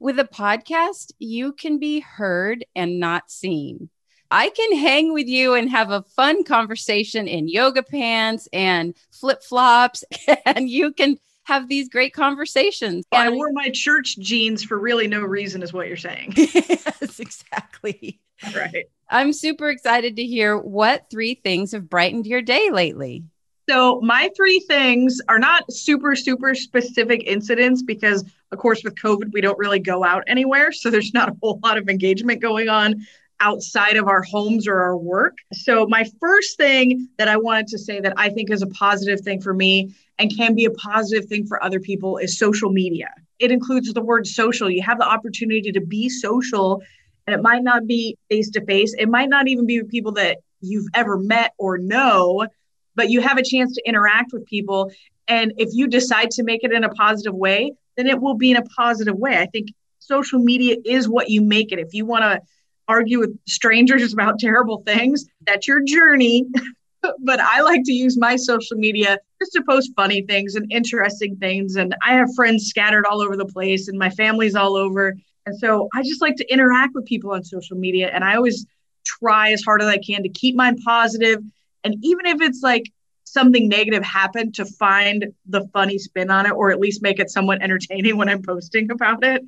With 0.00 0.18
a 0.18 0.24
podcast, 0.24 1.12
you 1.18 1.52
can 1.52 1.78
be 1.78 2.00
heard 2.00 2.64
and 2.74 2.98
not 2.98 3.30
seen. 3.30 3.90
I 4.30 4.48
can 4.50 4.78
hang 4.78 5.12
with 5.12 5.26
you 5.26 5.54
and 5.54 5.70
have 5.70 5.90
a 5.90 6.02
fun 6.02 6.44
conversation 6.44 7.28
in 7.28 7.48
yoga 7.48 7.82
pants 7.82 8.48
and 8.52 8.94
flip 9.10 9.42
flops, 9.42 10.04
and 10.46 10.68
you 10.68 10.92
can 10.92 11.18
have 11.44 11.68
these 11.68 11.88
great 11.88 12.14
conversations. 12.14 13.04
I 13.12 13.28
wore 13.28 13.52
my 13.52 13.70
church 13.70 14.18
jeans 14.18 14.62
for 14.64 14.78
really 14.78 15.06
no 15.06 15.20
reason, 15.20 15.62
is 15.62 15.72
what 15.72 15.88
you're 15.88 15.96
saying. 15.96 16.32
yes, 16.36 17.20
exactly. 17.20 18.20
Right. 18.54 18.86
I'm 19.10 19.32
super 19.32 19.68
excited 19.70 20.16
to 20.16 20.24
hear 20.24 20.56
what 20.56 21.08
three 21.10 21.34
things 21.34 21.72
have 21.72 21.88
brightened 21.88 22.26
your 22.26 22.42
day 22.42 22.70
lately. 22.70 23.24
So, 23.68 24.00
my 24.02 24.30
three 24.36 24.60
things 24.60 25.20
are 25.28 25.38
not 25.38 25.70
super, 25.72 26.14
super 26.14 26.54
specific 26.54 27.22
incidents 27.26 27.82
because, 27.82 28.24
of 28.52 28.58
course, 28.58 28.82
with 28.84 28.94
COVID, 28.96 29.32
we 29.32 29.40
don't 29.40 29.58
really 29.58 29.78
go 29.78 30.04
out 30.04 30.24
anywhere. 30.26 30.70
So, 30.70 30.90
there's 30.90 31.14
not 31.14 31.30
a 31.30 31.36
whole 31.42 31.60
lot 31.62 31.78
of 31.78 31.88
engagement 31.88 32.42
going 32.42 32.68
on 32.68 33.06
outside 33.40 33.96
of 33.96 34.08
our 34.08 34.22
homes 34.22 34.66
or 34.66 34.80
our 34.80 34.96
work. 34.96 35.36
So, 35.52 35.86
my 35.86 36.04
first 36.20 36.56
thing 36.56 37.08
that 37.18 37.28
I 37.28 37.36
wanted 37.36 37.66
to 37.68 37.78
say 37.78 38.00
that 38.00 38.14
I 38.16 38.30
think 38.30 38.50
is 38.50 38.62
a 38.62 38.66
positive 38.68 39.20
thing 39.20 39.40
for 39.40 39.54
me 39.54 39.94
and 40.18 40.34
can 40.34 40.54
be 40.54 40.64
a 40.64 40.70
positive 40.70 41.26
thing 41.28 41.46
for 41.46 41.62
other 41.62 41.80
people 41.80 42.18
is 42.18 42.38
social 42.38 42.70
media. 42.70 43.10
It 43.38 43.50
includes 43.50 43.92
the 43.92 44.02
word 44.02 44.26
social. 44.26 44.70
You 44.70 44.82
have 44.82 44.98
the 44.98 45.06
opportunity 45.06 45.72
to 45.72 45.80
be 45.80 46.08
social, 46.08 46.82
and 47.26 47.34
it 47.34 47.42
might 47.42 47.62
not 47.62 47.86
be 47.86 48.16
face 48.30 48.50
to 48.50 48.64
face, 48.64 48.94
it 48.98 49.08
might 49.08 49.28
not 49.28 49.48
even 49.48 49.66
be 49.66 49.80
with 49.80 49.90
people 49.90 50.12
that 50.12 50.38
you've 50.60 50.88
ever 50.94 51.18
met 51.18 51.52
or 51.58 51.78
know, 51.78 52.46
but 52.94 53.10
you 53.10 53.20
have 53.20 53.38
a 53.38 53.42
chance 53.42 53.74
to 53.74 53.82
interact 53.86 54.32
with 54.32 54.46
people. 54.46 54.90
And 55.28 55.52
if 55.56 55.70
you 55.72 55.88
decide 55.88 56.30
to 56.32 56.42
make 56.42 56.64
it 56.64 56.72
in 56.72 56.84
a 56.84 56.88
positive 56.90 57.34
way, 57.34 57.72
then 57.96 58.06
it 58.06 58.20
will 58.20 58.34
be 58.34 58.50
in 58.50 58.56
a 58.56 58.62
positive 58.62 59.16
way. 59.16 59.38
I 59.38 59.46
think 59.46 59.68
social 59.98 60.38
media 60.38 60.76
is 60.84 61.08
what 61.08 61.30
you 61.30 61.42
make 61.42 61.72
it. 61.72 61.78
If 61.78 61.94
you 61.94 62.06
want 62.06 62.22
to 62.22 62.40
argue 62.88 63.20
with 63.20 63.38
strangers 63.46 64.12
about 64.12 64.38
terrible 64.38 64.82
things. 64.86 65.26
That's 65.46 65.66
your 65.66 65.82
journey. 65.82 66.46
but 67.20 67.40
I 67.40 67.60
like 67.60 67.82
to 67.84 67.92
use 67.92 68.18
my 68.18 68.36
social 68.36 68.76
media 68.76 69.18
just 69.40 69.52
to 69.52 69.62
post 69.68 69.92
funny 69.96 70.22
things 70.22 70.54
and 70.54 70.70
interesting 70.70 71.36
things. 71.36 71.76
And 71.76 71.94
I 72.02 72.14
have 72.14 72.28
friends 72.34 72.66
scattered 72.66 73.06
all 73.06 73.20
over 73.20 73.36
the 73.36 73.46
place, 73.46 73.88
and 73.88 73.98
my 73.98 74.10
family's 74.10 74.54
all 74.54 74.76
over. 74.76 75.14
And 75.46 75.58
so 75.58 75.88
I 75.94 76.02
just 76.02 76.22
like 76.22 76.36
to 76.36 76.52
interact 76.52 76.94
with 76.94 77.04
people 77.04 77.32
on 77.32 77.44
social 77.44 77.76
media. 77.76 78.10
And 78.12 78.24
I 78.24 78.36
always 78.36 78.66
try 79.04 79.52
as 79.52 79.62
hard 79.62 79.82
as 79.82 79.88
I 79.88 79.98
can 79.98 80.22
to 80.22 80.28
keep 80.28 80.56
mine 80.56 80.78
positive. 80.78 81.40
And 81.84 81.96
even 82.02 82.26
if 82.26 82.40
it's 82.40 82.62
like 82.62 82.84
something 83.24 83.68
negative 83.68 84.02
happened, 84.02 84.54
to 84.54 84.64
find 84.64 85.26
the 85.46 85.66
funny 85.72 85.98
spin 85.98 86.30
on 86.30 86.46
it, 86.46 86.52
or 86.52 86.70
at 86.70 86.80
least 86.80 87.02
make 87.02 87.20
it 87.20 87.30
somewhat 87.30 87.62
entertaining 87.62 88.16
when 88.16 88.28
I'm 88.28 88.42
posting 88.42 88.90
about 88.90 89.24
it. 89.24 89.42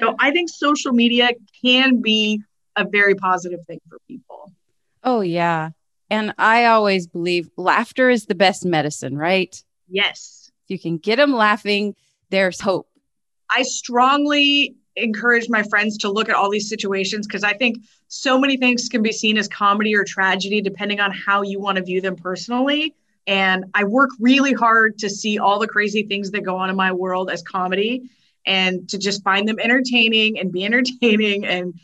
So 0.00 0.14
I 0.18 0.30
think 0.30 0.48
social 0.48 0.92
media 0.92 1.30
can 1.62 2.00
be 2.00 2.42
a 2.76 2.84
very 2.84 3.14
positive 3.14 3.60
thing 3.66 3.80
for 3.88 3.98
people. 4.08 4.52
Oh, 5.04 5.20
yeah. 5.20 5.70
And 6.10 6.34
I 6.38 6.66
always 6.66 7.06
believe 7.06 7.50
laughter 7.56 8.10
is 8.10 8.26
the 8.26 8.34
best 8.34 8.64
medicine, 8.64 9.16
right? 9.16 9.62
Yes. 9.88 10.50
If 10.64 10.70
you 10.70 10.78
can 10.78 10.98
get 10.98 11.16
them 11.16 11.32
laughing, 11.32 11.94
there's 12.30 12.60
hope. 12.60 12.88
I 13.50 13.62
strongly 13.62 14.76
encourage 14.96 15.48
my 15.48 15.62
friends 15.62 15.96
to 15.98 16.10
look 16.10 16.28
at 16.28 16.34
all 16.34 16.50
these 16.50 16.68
situations 16.68 17.26
because 17.26 17.44
I 17.44 17.54
think 17.54 17.78
so 18.08 18.38
many 18.38 18.56
things 18.56 18.88
can 18.88 19.02
be 19.02 19.12
seen 19.12 19.38
as 19.38 19.48
comedy 19.48 19.96
or 19.96 20.04
tragedy 20.04 20.60
depending 20.60 21.00
on 21.00 21.10
how 21.12 21.42
you 21.42 21.60
want 21.60 21.76
to 21.76 21.84
view 21.84 22.00
them 22.00 22.16
personally. 22.16 22.94
And 23.26 23.66
I 23.74 23.84
work 23.84 24.10
really 24.20 24.52
hard 24.52 24.98
to 24.98 25.08
see 25.08 25.38
all 25.38 25.58
the 25.58 25.68
crazy 25.68 26.02
things 26.02 26.30
that 26.32 26.42
go 26.42 26.56
on 26.56 26.68
in 26.68 26.76
my 26.76 26.92
world 26.92 27.30
as 27.30 27.42
comedy 27.42 28.10
and 28.44 28.88
to 28.88 28.98
just 28.98 29.22
find 29.22 29.48
them 29.48 29.58
entertaining 29.58 30.38
and 30.38 30.52
be 30.52 30.64
entertaining 30.66 31.46
and 31.46 31.74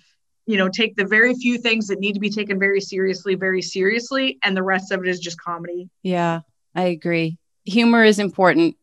you 0.49 0.57
know, 0.57 0.69
take 0.69 0.97
the 0.97 1.05
very 1.05 1.35
few 1.35 1.59
things 1.59 1.87
that 1.89 2.01
need 2.01 2.15
to 2.15 2.21
be 2.21 2.31
taken 2.31 2.59
very 2.59 2.81
seriously, 2.81 3.35
very 3.35 3.61
seriously, 3.63 4.39
and 4.43 4.57
the 4.57 4.63
rest 4.63 4.91
of 4.91 5.03
it 5.03 5.09
is 5.09 5.21
just 5.21 5.41
comedy. 5.41 5.89
Yeah, 6.03 6.41
I 6.75 6.85
agree. 6.85 7.39
Humor 7.67 8.03
is 8.03 8.19
important 8.19 8.77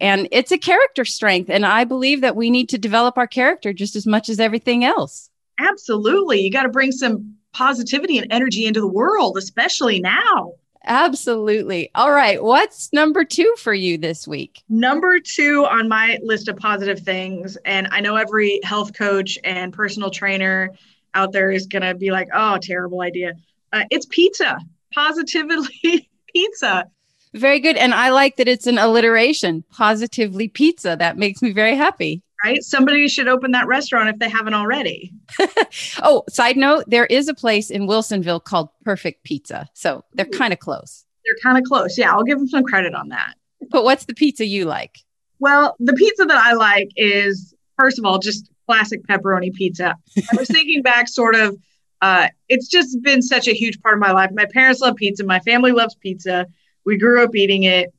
and 0.00 0.26
it's 0.32 0.50
a 0.50 0.58
character 0.58 1.04
strength. 1.04 1.48
And 1.48 1.64
I 1.64 1.84
believe 1.84 2.22
that 2.22 2.34
we 2.34 2.50
need 2.50 2.68
to 2.70 2.78
develop 2.78 3.16
our 3.16 3.26
character 3.26 3.72
just 3.72 3.94
as 3.94 4.06
much 4.06 4.28
as 4.28 4.40
everything 4.40 4.84
else. 4.84 5.30
Absolutely. 5.60 6.40
You 6.40 6.50
got 6.50 6.64
to 6.64 6.70
bring 6.70 6.92
some 6.92 7.36
positivity 7.52 8.18
and 8.18 8.32
energy 8.32 8.66
into 8.66 8.80
the 8.80 8.88
world, 8.88 9.36
especially 9.36 10.00
now. 10.00 10.54
Absolutely. 10.84 11.90
All 11.94 12.10
right. 12.10 12.42
What's 12.42 12.92
number 12.92 13.24
two 13.24 13.54
for 13.58 13.72
you 13.72 13.96
this 13.96 14.26
week? 14.26 14.64
Number 14.68 15.20
two 15.20 15.64
on 15.70 15.88
my 15.88 16.18
list 16.22 16.48
of 16.48 16.56
positive 16.56 17.00
things, 17.00 17.56
and 17.64 17.86
I 17.92 18.00
know 18.00 18.16
every 18.16 18.58
health 18.64 18.94
coach 18.94 19.38
and 19.44 19.72
personal 19.72 20.10
trainer 20.10 20.70
out 21.14 21.32
there 21.32 21.50
is 21.50 21.66
going 21.66 21.82
to 21.82 21.94
be 21.94 22.10
like, 22.10 22.28
oh, 22.32 22.58
terrible 22.60 23.00
idea. 23.00 23.34
Uh, 23.72 23.84
it's 23.90 24.06
pizza, 24.06 24.58
positively 24.94 26.08
pizza. 26.32 26.86
Very 27.34 27.60
good. 27.60 27.76
And 27.76 27.94
I 27.94 28.10
like 28.10 28.36
that 28.36 28.48
it's 28.48 28.66
an 28.66 28.78
alliteration, 28.78 29.64
positively 29.70 30.48
pizza. 30.48 30.96
That 30.98 31.16
makes 31.16 31.40
me 31.40 31.52
very 31.52 31.74
happy. 31.74 32.22
Right? 32.44 32.62
Somebody 32.62 33.08
should 33.08 33.28
open 33.28 33.52
that 33.52 33.68
restaurant 33.68 34.08
if 34.08 34.18
they 34.18 34.28
haven't 34.28 34.54
already. 34.54 35.12
oh, 36.02 36.24
side 36.28 36.56
note, 36.56 36.84
there 36.88 37.06
is 37.06 37.28
a 37.28 37.34
place 37.34 37.70
in 37.70 37.86
Wilsonville 37.86 38.42
called 38.42 38.68
Perfect 38.84 39.22
Pizza. 39.22 39.68
So 39.74 40.04
they're 40.12 40.26
kind 40.26 40.52
of 40.52 40.58
close. 40.58 41.04
They're 41.24 41.36
kind 41.42 41.56
of 41.56 41.64
close. 41.64 41.96
Yeah, 41.96 42.12
I'll 42.12 42.24
give 42.24 42.38
them 42.38 42.48
some 42.48 42.64
credit 42.64 42.94
on 42.94 43.08
that. 43.10 43.34
But 43.70 43.84
what's 43.84 44.06
the 44.06 44.14
pizza 44.14 44.44
you 44.44 44.64
like? 44.64 44.98
Well, 45.38 45.76
the 45.78 45.92
pizza 45.92 46.24
that 46.24 46.36
I 46.36 46.52
like 46.54 46.90
is, 46.96 47.54
first 47.78 47.98
of 47.98 48.04
all, 48.04 48.18
just 48.18 48.50
classic 48.72 49.06
pepperoni 49.06 49.52
pizza. 49.52 49.94
I 50.16 50.36
was 50.38 50.48
thinking 50.48 50.80
back, 50.80 51.06
sort 51.06 51.34
of, 51.34 51.58
uh, 52.00 52.28
it's 52.48 52.68
just 52.68 53.02
been 53.02 53.20
such 53.20 53.46
a 53.46 53.52
huge 53.52 53.78
part 53.82 53.94
of 53.94 54.00
my 54.00 54.12
life. 54.12 54.30
My 54.32 54.46
parents 54.46 54.80
love 54.80 54.96
pizza. 54.96 55.24
My 55.24 55.40
family 55.40 55.72
loves 55.72 55.94
pizza. 55.96 56.46
We 56.86 56.96
grew 56.96 57.22
up 57.22 57.36
eating 57.36 57.64
it. 57.64 57.92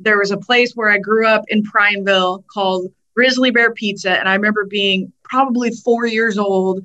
There 0.00 0.18
was 0.18 0.32
a 0.32 0.36
place 0.36 0.72
where 0.74 0.90
I 0.90 0.98
grew 0.98 1.24
up 1.24 1.44
in 1.46 1.62
Prineville 1.62 2.44
called 2.52 2.90
Grizzly 3.14 3.52
Bear 3.52 3.72
Pizza. 3.72 4.10
And 4.10 4.28
I 4.28 4.34
remember 4.34 4.64
being 4.64 5.12
probably 5.22 5.70
four 5.70 6.04
years 6.04 6.36
old. 6.36 6.84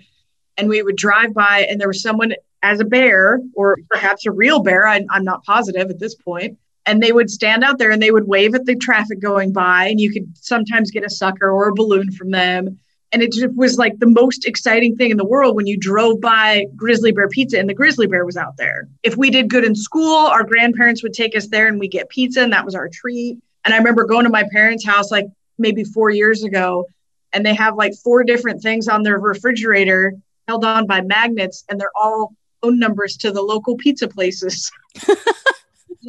And 0.59 0.69
we 0.69 0.83
would 0.83 0.95
drive 0.95 1.33
by, 1.33 1.65
and 1.67 1.81
there 1.81 1.87
was 1.87 2.03
someone 2.03 2.33
as 2.61 2.79
a 2.79 2.85
bear, 2.85 3.39
or 3.55 3.79
perhaps 3.89 4.27
a 4.27 4.31
real 4.31 4.61
bear. 4.61 4.87
I, 4.87 5.03
I'm 5.09 5.23
not 5.23 5.43
positive 5.43 5.89
at 5.89 5.99
this 5.99 6.13
point 6.13 6.59
and 6.85 7.01
they 7.01 7.11
would 7.11 7.29
stand 7.29 7.63
out 7.63 7.77
there 7.77 7.91
and 7.91 8.01
they 8.01 8.11
would 8.11 8.27
wave 8.27 8.53
at 8.53 8.65
the 8.65 8.75
traffic 8.75 9.19
going 9.19 9.53
by 9.53 9.87
and 9.87 9.99
you 9.99 10.11
could 10.11 10.27
sometimes 10.37 10.91
get 10.91 11.05
a 11.05 11.09
sucker 11.09 11.49
or 11.49 11.69
a 11.69 11.73
balloon 11.73 12.11
from 12.11 12.29
them 12.29 12.77
and 13.13 13.21
it 13.21 13.31
just 13.31 13.55
was 13.55 13.77
like 13.77 13.99
the 13.99 14.07
most 14.07 14.45
exciting 14.45 14.95
thing 14.95 15.11
in 15.11 15.17
the 15.17 15.25
world 15.25 15.55
when 15.55 15.67
you 15.67 15.77
drove 15.77 16.19
by 16.19 16.65
Grizzly 16.75 17.11
Bear 17.11 17.29
Pizza 17.29 17.59
and 17.59 17.69
the 17.69 17.73
Grizzly 17.73 18.07
Bear 18.07 18.25
was 18.25 18.35
out 18.35 18.57
there. 18.57 18.87
If 19.03 19.15
we 19.15 19.29
did 19.29 19.49
good 19.49 19.63
in 19.63 19.75
school, 19.75 20.17
our 20.17 20.43
grandparents 20.43 21.03
would 21.03 21.13
take 21.13 21.35
us 21.35 21.47
there 21.47 21.67
and 21.67 21.79
we 21.79 21.87
get 21.87 22.09
pizza, 22.09 22.41
and 22.41 22.51
that 22.51 22.65
was 22.65 22.73
our 22.73 22.89
treat. 22.91 23.37
And 23.63 23.73
I 23.73 23.77
remember 23.77 24.05
going 24.05 24.23
to 24.23 24.31
my 24.31 24.43
parents' 24.51 24.85
house 24.85 25.11
like 25.11 25.27
maybe 25.59 25.83
four 25.83 26.09
years 26.09 26.43
ago, 26.43 26.87
and 27.31 27.45
they 27.45 27.53
have 27.53 27.75
like 27.75 27.93
four 28.03 28.23
different 28.23 28.61
things 28.61 28.87
on 28.87 29.03
their 29.03 29.19
refrigerator 29.19 30.15
held 30.47 30.65
on 30.65 30.87
by 30.87 31.01
magnets, 31.01 31.63
and 31.69 31.79
they're 31.79 31.91
all 31.95 32.33
phone 32.61 32.79
numbers 32.79 33.15
to 33.17 33.31
the 33.31 33.41
local 33.41 33.77
pizza 33.77 34.07
places. 34.07 34.71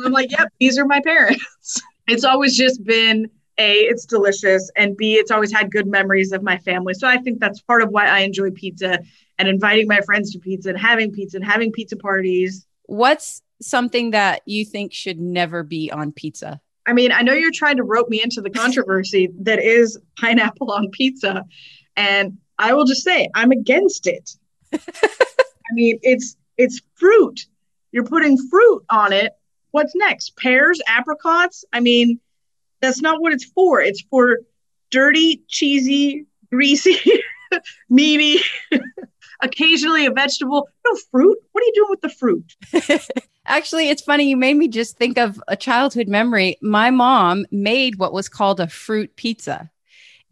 I'm 0.05 0.13
like, 0.13 0.31
yep, 0.31 0.49
these 0.59 0.79
are 0.79 0.87
my 0.87 1.01
parents. 1.01 1.83
It's 2.07 2.23
always 2.23 2.55
just 2.55 2.85
been 2.85 3.31
a 3.59 3.73
it's 3.73 4.05
delicious 4.05 4.71
and 4.77 4.97
b 4.97 5.15
it's 5.15 5.31
always 5.31 5.53
had 5.53 5.71
good 5.71 5.87
memories 5.87 6.33
of 6.33 6.43
my 6.43 6.59
family. 6.59 6.95
So 6.95 7.07
i 7.07 7.19
think 7.19 7.41
that's 7.41 7.61
part 7.61 7.83
of 7.83 7.91
why 7.91 8.07
i 8.07 8.21
enjoy 8.21 8.51
pizza 8.51 8.99
and 9.39 9.49
inviting 9.49 9.89
my 9.89 10.01
friends 10.01 10.33
to 10.33 10.39
pizza 10.39 10.71
and 10.71 10.79
having 10.79 11.13
pizza 11.13 11.37
and 11.37 11.45
having 11.45 11.73
pizza 11.73 11.97
parties. 11.97 12.67
What's 12.85 13.43
something 13.61 14.11
that 14.11 14.43
you 14.47 14.65
think 14.65 14.93
should 14.93 15.21
never 15.21 15.63
be 15.63 15.91
on 15.91 16.13
pizza? 16.13 16.61
I 16.87 16.93
mean 16.93 17.13
i 17.13 17.23
know 17.23 17.33
you're 17.33 17.51
trying 17.53 17.77
to 17.77 17.85
rope 17.85 18.09
me 18.09 18.23
into 18.23 18.41
the 18.41 18.51
controversy 18.51 19.29
that 19.41 19.59
is 19.59 19.99
pineapple 20.21 20.71
on 20.71 20.91
pizza 20.91 21.45
and 21.97 22.39
i 22.59 22.73
will 22.75 22.85
just 22.85 23.03
say 23.03 23.29
i'm 23.35 23.51
against 23.51 24.07
it. 24.07 24.31
I 24.75 25.73
mean 25.73 25.99
it's 26.03 26.37
it's 26.57 26.81
fruit. 26.95 27.47
You're 27.93 28.05
putting 28.05 28.37
fruit 28.49 28.85
on 28.91 29.13
it. 29.13 29.33
What's 29.71 29.95
next? 29.95 30.37
Pears 30.37 30.81
apricots? 30.87 31.65
I 31.73 31.81
mean 31.81 32.21
that's 32.85 33.01
not 33.01 33.21
what 33.21 33.33
it's 33.33 33.45
for. 33.45 33.81
It's 33.81 34.03
for 34.03 34.41
dirty, 34.91 35.43
cheesy, 35.49 36.27
greasy, 36.51 36.99
meaty, 37.89 38.41
occasionally 39.43 40.07
a 40.07 40.11
vegetable. 40.11 40.69
No 40.87 40.99
fruit. 41.11 41.39
What 41.53 41.63
are 41.63 41.67
you 41.67 41.73
doing 41.75 41.91
with 41.91 42.01
the 42.01 42.09
fruit? 42.11 43.11
Actually, 43.47 43.89
it's 43.91 44.03
funny. 44.03 44.29
You 44.29 44.37
made 44.37 44.57
me 44.57 44.69
just 44.69 44.97
think 44.97 45.19
of 45.19 45.43
a 45.49 45.57
childhood 45.57 46.09
memory. 46.09 46.57
My 46.63 46.91
mom 46.91 47.47
made 47.51 47.99
what 47.99 48.13
was 48.13 48.29
called 48.29 48.61
a 48.61 48.69
fruit 48.69 49.17
pizza, 49.17 49.71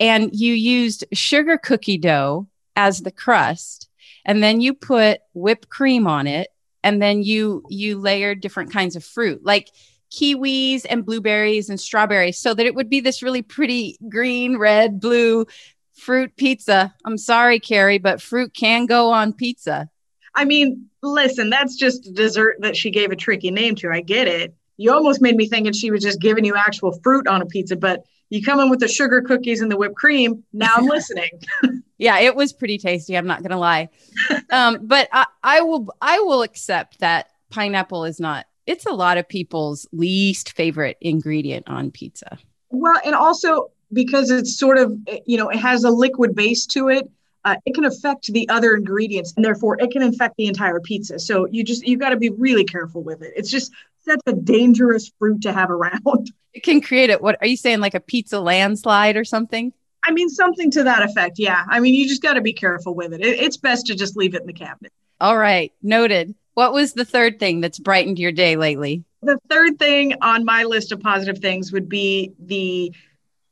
and 0.01 0.31
you 0.35 0.55
used 0.55 1.05
sugar 1.13 1.59
cookie 1.59 1.99
dough 1.99 2.49
as 2.77 3.01
the 3.01 3.11
crust. 3.11 3.89
and 4.25 4.43
then 4.43 4.61
you 4.61 4.73
put 4.73 5.21
whipped 5.35 5.69
cream 5.69 6.07
on 6.07 6.27
it 6.27 6.49
and 6.83 7.01
then 7.01 7.23
you 7.23 7.65
you 7.69 7.99
layered 7.99 8.41
different 8.41 8.73
kinds 8.73 8.97
of 8.97 9.05
fruit 9.05 9.45
like 9.45 9.69
kiwis 10.13 10.85
and 10.89 11.07
blueberries 11.07 11.71
and 11.71 11.81
strawberries 11.81 12.39
so 12.39 12.53
that 12.53 12.67
it 12.67 12.75
would 12.75 12.91
be 12.91 13.01
this 13.01 13.23
really 13.23 13.43
pretty 13.43 13.97
green 14.09 14.59
red 14.59 15.01
blue 15.01 15.47
fruit 15.95 16.37
pizza 16.37 16.95
i'm 17.05 17.17
sorry 17.17 17.59
carrie 17.59 17.99
but 17.99 18.21
fruit 18.21 18.53
can 18.55 18.87
go 18.87 19.11
on 19.11 19.33
pizza 19.33 19.89
i 20.35 20.45
mean 20.45 20.87
listen 21.03 21.49
that's 21.49 21.77
just 21.77 22.07
a 22.07 22.13
dessert 22.13 22.57
that 22.61 22.77
she 22.77 22.91
gave 22.91 23.11
a 23.11 23.17
tricky 23.17 23.51
name 23.51 23.75
to 23.75 23.91
i 23.91 24.01
get 24.01 24.29
it 24.29 24.55
you 24.77 24.93
almost 24.93 25.23
made 25.23 25.37
me 25.37 25.49
thinking 25.49 25.73
she 25.73 25.91
was 25.91 26.03
just 26.03 26.21
giving 26.21 26.45
you 26.45 26.55
actual 26.57 26.99
fruit 27.03 27.27
on 27.27 27.41
a 27.41 27.47
pizza 27.47 27.77
but 27.77 28.05
you 28.33 28.43
come 28.43 28.61
in 28.61 28.71
with 28.71 28.81
the 28.81 28.89
sugar 28.89 29.21
cookies 29.21 29.61
and 29.61 29.71
the 29.71 29.77
whipped 29.77 29.95
cream. 29.95 30.43
Now 30.55 30.73
I'm 30.75 30.87
listening. 30.87 31.29
yeah, 31.99 32.19
it 32.21 32.35
was 32.35 32.55
pretty 32.55 32.79
tasty. 32.79 33.15
I'm 33.15 33.27
not 33.27 33.43
gonna 33.43 33.59
lie, 33.59 33.91
um, 34.51 34.79
but 34.87 35.11
I, 35.13 35.27
I 35.43 35.61
will 35.61 35.95
I 36.01 36.19
will 36.21 36.41
accept 36.41 37.01
that 37.01 37.29
pineapple 37.51 38.07
is 38.07 38.19
not. 38.19 38.47
It's 38.67 38.87
a 38.87 38.93
lot 38.93 39.19
of 39.19 39.29
people's 39.29 39.87
least 39.93 40.53
favorite 40.53 40.97
ingredient 41.01 41.69
on 41.69 41.91
pizza. 41.91 42.39
Well, 42.71 43.01
and 43.05 43.15
also 43.15 43.71
because 43.93 44.31
it's 44.31 44.59
sort 44.59 44.79
of 44.79 44.97
you 45.27 45.37
know 45.37 45.49
it 45.49 45.59
has 45.59 45.85
a 45.85 45.91
liquid 45.91 46.35
base 46.35 46.67
to 46.67 46.89
it. 46.89 47.11
Uh, 47.45 47.57
it 47.67 47.75
can 47.75 47.85
affect 47.85 48.33
the 48.33 48.49
other 48.49 48.77
ingredients 48.77 49.33
and 49.35 49.45
therefore 49.45 49.77
it 49.81 49.91
can 49.91 50.01
infect 50.01 50.37
the 50.37 50.47
entire 50.47 50.79
pizza 50.79 51.19
so 51.19 51.45
you 51.47 51.65
just 51.65 51.85
you 51.85 51.97
got 51.99 52.11
to 52.11 52.17
be 52.17 52.31
really 52.31 52.63
careful 52.63 53.03
with 53.03 53.21
it 53.21 53.33
it's 53.35 53.51
just 53.51 53.73
such 54.05 54.21
a 54.27 54.33
dangerous 54.33 55.11
fruit 55.19 55.43
to 55.43 55.53
have 55.53 55.69
around 55.79 56.31
It 56.55 56.63
can 56.63 56.81
create 56.81 57.11
it. 57.11 57.23
What 57.23 57.39
are 57.41 57.47
you 57.47 57.57
saying? 57.57 57.81
Like 57.81 57.95
a 57.95 58.01
pizza 58.01 58.41
landslide 58.41 59.17
or 59.17 59.25
something? 59.25 59.73
I 60.07 60.13
mean, 60.13 60.29
something 60.29 60.71
to 60.73 60.85
that 60.85 61.03
effect. 61.03 61.39
Yeah. 61.39 61.65
I 61.69 61.81
mean, 61.81 61.95
you 61.95 62.09
just 62.09 62.23
got 62.23 62.35
to 62.35 62.41
be 62.41 62.53
careful 62.53 62.95
with 62.95 63.13
it. 63.13 63.21
it. 63.21 63.41
It's 63.41 63.57
best 63.57 63.87
to 63.87 63.95
just 63.95 64.17
leave 64.17 64.35
it 64.35 64.41
in 64.41 64.47
the 64.47 64.53
cabinet. 64.53 64.93
All 65.21 65.39
right. 65.39 65.73
Noted. 65.83 66.35
What 66.55 66.73
was 66.73 66.93
the 66.93 67.05
third 67.05 67.39
thing 67.39 67.61
that's 67.61 67.79
brightened 67.79 68.19
your 68.19 68.33
day 68.33 68.57
lately? 68.57 69.05
The 69.23 69.39
third 69.49 69.79
thing 69.79 70.15
on 70.21 70.45
my 70.45 70.65
list 70.65 70.93
of 70.93 71.01
positive 71.01 71.39
things 71.39 71.73
would 71.73 71.89
be 71.89 72.33
the 72.39 72.93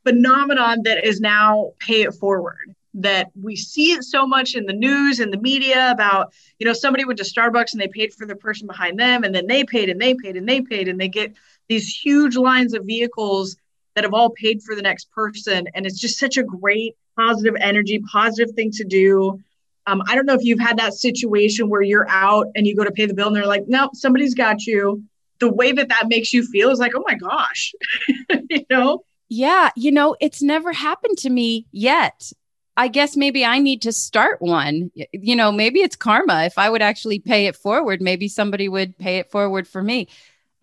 phenomenon 0.03 0.83
that 0.83 1.05
is 1.05 1.19
now 1.19 1.73
pay 1.79 2.01
it 2.01 2.13
forward 2.13 2.75
that 2.93 3.31
we 3.41 3.55
see 3.55 3.93
it 3.93 4.03
so 4.03 4.27
much 4.27 4.53
in 4.53 4.65
the 4.65 4.73
news 4.73 5.21
and 5.21 5.31
the 5.31 5.37
media 5.37 5.91
about 5.91 6.33
you 6.59 6.65
know 6.65 6.73
somebody 6.73 7.05
went 7.05 7.17
to 7.17 7.23
starbucks 7.23 7.71
and 7.71 7.81
they 7.81 7.87
paid 7.87 8.13
for 8.13 8.25
the 8.25 8.35
person 8.35 8.67
behind 8.67 8.99
them 8.99 9.23
and 9.23 9.33
then 9.33 9.47
they 9.47 9.63
paid 9.63 9.87
and 9.87 10.01
they 10.01 10.13
paid 10.13 10.35
and 10.35 10.49
they 10.49 10.59
paid 10.59 10.89
and 10.89 10.99
they 10.99 11.07
get 11.07 11.33
these 11.69 11.87
huge 11.87 12.35
lines 12.35 12.73
of 12.73 12.83
vehicles 12.83 13.55
that 13.95 14.03
have 14.03 14.13
all 14.13 14.29
paid 14.29 14.61
for 14.61 14.75
the 14.75 14.81
next 14.81 15.11
person. 15.11 15.67
And 15.73 15.85
it's 15.85 15.99
just 15.99 16.19
such 16.19 16.37
a 16.37 16.43
great 16.43 16.95
positive 17.15 17.55
energy, 17.59 17.99
positive 17.99 18.53
thing 18.55 18.71
to 18.71 18.83
do. 18.83 19.39
Um, 19.87 20.01
I 20.07 20.15
don't 20.15 20.25
know 20.25 20.33
if 20.33 20.43
you've 20.43 20.59
had 20.59 20.77
that 20.77 20.93
situation 20.93 21.69
where 21.69 21.81
you're 21.81 22.09
out 22.09 22.47
and 22.55 22.67
you 22.67 22.75
go 22.75 22.83
to 22.83 22.91
pay 22.91 23.05
the 23.05 23.13
bill 23.13 23.27
and 23.27 23.35
they're 23.35 23.47
like, 23.47 23.67
no, 23.67 23.89
somebody's 23.93 24.35
got 24.35 24.65
you. 24.65 25.03
The 25.39 25.51
way 25.51 25.71
that 25.71 25.89
that 25.89 26.07
makes 26.07 26.33
you 26.33 26.43
feel 26.45 26.69
is 26.69 26.79
like, 26.79 26.93
oh 26.95 27.03
my 27.07 27.15
gosh, 27.15 27.73
you 28.49 28.65
know? 28.69 29.03
Yeah. 29.27 29.69
You 29.75 29.91
know, 29.91 30.15
it's 30.19 30.41
never 30.41 30.71
happened 30.71 31.17
to 31.19 31.29
me 31.29 31.65
yet. 31.71 32.31
I 32.77 32.87
guess 32.87 33.17
maybe 33.17 33.43
I 33.43 33.59
need 33.59 33.81
to 33.83 33.91
start 33.91 34.41
one. 34.41 34.91
You 35.11 35.35
know, 35.35 35.51
maybe 35.51 35.81
it's 35.81 35.95
karma. 35.95 36.43
If 36.43 36.57
I 36.57 36.69
would 36.69 36.81
actually 36.81 37.19
pay 37.19 37.47
it 37.47 37.55
forward, 37.55 38.01
maybe 38.01 38.27
somebody 38.27 38.69
would 38.69 38.97
pay 38.97 39.17
it 39.17 39.29
forward 39.29 39.67
for 39.67 39.83
me. 39.83 40.07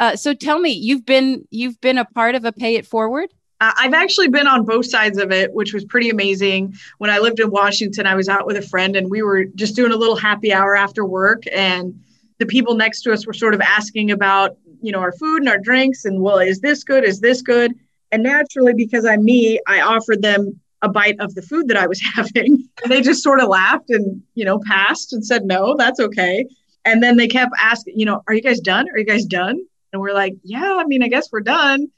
Uh, 0.00 0.16
so 0.16 0.32
tell 0.32 0.58
me, 0.58 0.70
you've 0.70 1.04
been 1.04 1.46
you've 1.50 1.80
been 1.80 1.98
a 1.98 2.04
part 2.04 2.34
of 2.34 2.44
a 2.44 2.52
pay 2.52 2.76
it 2.76 2.87
forward. 2.87 3.32
I've 3.60 3.94
actually 3.94 4.28
been 4.28 4.46
on 4.46 4.64
both 4.64 4.86
sides 4.86 5.18
of 5.18 5.32
it, 5.32 5.52
which 5.52 5.74
was 5.74 5.84
pretty 5.84 6.10
amazing. 6.10 6.74
When 6.98 7.10
I 7.10 7.18
lived 7.18 7.40
in 7.40 7.50
Washington, 7.50 8.06
I 8.06 8.14
was 8.14 8.28
out 8.28 8.46
with 8.46 8.56
a 8.56 8.62
friend 8.62 8.94
and 8.94 9.10
we 9.10 9.22
were 9.22 9.46
just 9.46 9.74
doing 9.74 9.90
a 9.90 9.96
little 9.96 10.16
happy 10.16 10.52
hour 10.52 10.76
after 10.76 11.04
work. 11.04 11.42
And 11.52 12.00
the 12.38 12.46
people 12.46 12.76
next 12.76 13.02
to 13.02 13.12
us 13.12 13.26
were 13.26 13.32
sort 13.32 13.54
of 13.54 13.60
asking 13.60 14.12
about, 14.12 14.56
you 14.80 14.92
know, 14.92 15.00
our 15.00 15.10
food 15.12 15.38
and 15.38 15.48
our 15.48 15.58
drinks 15.58 16.04
and, 16.04 16.22
well, 16.22 16.38
is 16.38 16.60
this 16.60 16.84
good? 16.84 17.02
Is 17.02 17.20
this 17.20 17.42
good? 17.42 17.74
And 18.12 18.22
naturally, 18.22 18.74
because 18.74 19.04
I'm 19.04 19.24
me, 19.24 19.58
I 19.66 19.80
offered 19.80 20.22
them 20.22 20.61
a 20.83 20.88
bite 20.88 21.18
of 21.18 21.35
the 21.35 21.42
food 21.42 21.66
that 21.68 21.76
I 21.76 21.88
was 21.88 22.00
having. 22.14 22.68
And 22.83 22.92
they 22.92 23.00
just 23.00 23.24
sort 23.24 23.40
of 23.40 23.48
laughed 23.48 23.90
and, 23.90 24.22
you 24.35 24.44
know, 24.44 24.61
passed 24.61 25.12
and 25.12 25.26
said, 25.26 25.44
no, 25.44 25.74
that's 25.76 25.98
okay. 25.98 26.46
And 26.85 27.02
then 27.02 27.16
they 27.16 27.26
kept 27.26 27.52
asking, 27.61 27.98
you 27.98 28.06
know, 28.06 28.22
are 28.28 28.35
you 28.35 28.40
guys 28.40 28.61
done? 28.61 28.88
Are 28.90 28.98
you 28.98 29.04
guys 29.04 29.24
done? 29.24 29.61
And 29.92 30.00
we're 30.00 30.14
like, 30.14 30.35
yeah, 30.44 30.76
I 30.78 30.85
mean, 30.85 31.02
I 31.02 31.09
guess 31.09 31.30
we're 31.33 31.40
done. 31.40 31.88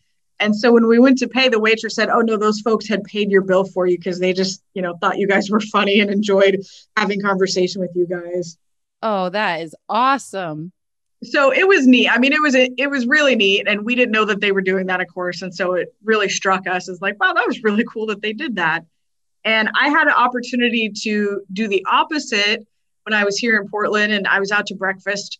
And 0.40 0.56
so 0.56 0.72
when 0.72 0.86
we 0.86 0.98
went 0.98 1.18
to 1.18 1.28
pay, 1.28 1.48
the 1.48 1.60
waitress 1.60 1.94
said, 1.94 2.08
oh, 2.08 2.20
no, 2.20 2.36
those 2.36 2.60
folks 2.60 2.88
had 2.88 3.04
paid 3.04 3.30
your 3.30 3.42
bill 3.42 3.64
for 3.64 3.86
you 3.86 3.98
because 3.98 4.18
they 4.18 4.32
just, 4.32 4.62
you 4.74 4.82
know, 4.82 4.96
thought 5.00 5.18
you 5.18 5.28
guys 5.28 5.50
were 5.50 5.60
funny 5.60 6.00
and 6.00 6.10
enjoyed 6.10 6.62
having 6.96 7.20
conversation 7.20 7.80
with 7.80 7.90
you 7.94 8.06
guys. 8.06 8.56
Oh, 9.02 9.28
that 9.28 9.60
is 9.60 9.74
awesome. 9.88 10.72
So 11.22 11.52
it 11.52 11.68
was 11.68 11.86
neat. 11.86 12.08
I 12.08 12.18
mean, 12.18 12.32
it 12.32 12.40
was 12.40 12.54
it 12.54 12.90
was 12.90 13.06
really 13.06 13.36
neat, 13.36 13.68
and 13.68 13.84
we 13.84 13.94
didn't 13.94 14.12
know 14.12 14.24
that 14.24 14.40
they 14.40 14.52
were 14.52 14.62
doing 14.62 14.86
that, 14.86 15.02
of 15.02 15.08
course. 15.08 15.42
And 15.42 15.54
so 15.54 15.74
it 15.74 15.94
really 16.02 16.30
struck 16.30 16.66
us 16.66 16.88
as 16.88 17.02
like, 17.02 17.20
wow, 17.20 17.34
that 17.34 17.46
was 17.46 17.62
really 17.62 17.84
cool 17.84 18.06
that 18.06 18.22
they 18.22 18.32
did 18.32 18.56
that. 18.56 18.84
And 19.44 19.68
I 19.78 19.90
had 19.90 20.06
an 20.06 20.14
opportunity 20.14 20.90
to 21.02 21.42
do 21.52 21.68
the 21.68 21.84
opposite 21.90 22.66
when 23.02 23.12
I 23.12 23.24
was 23.24 23.36
here 23.36 23.60
in 23.60 23.68
Portland, 23.68 24.12
and 24.12 24.26
I 24.26 24.40
was 24.40 24.50
out 24.50 24.66
to 24.66 24.74
breakfast 24.74 25.38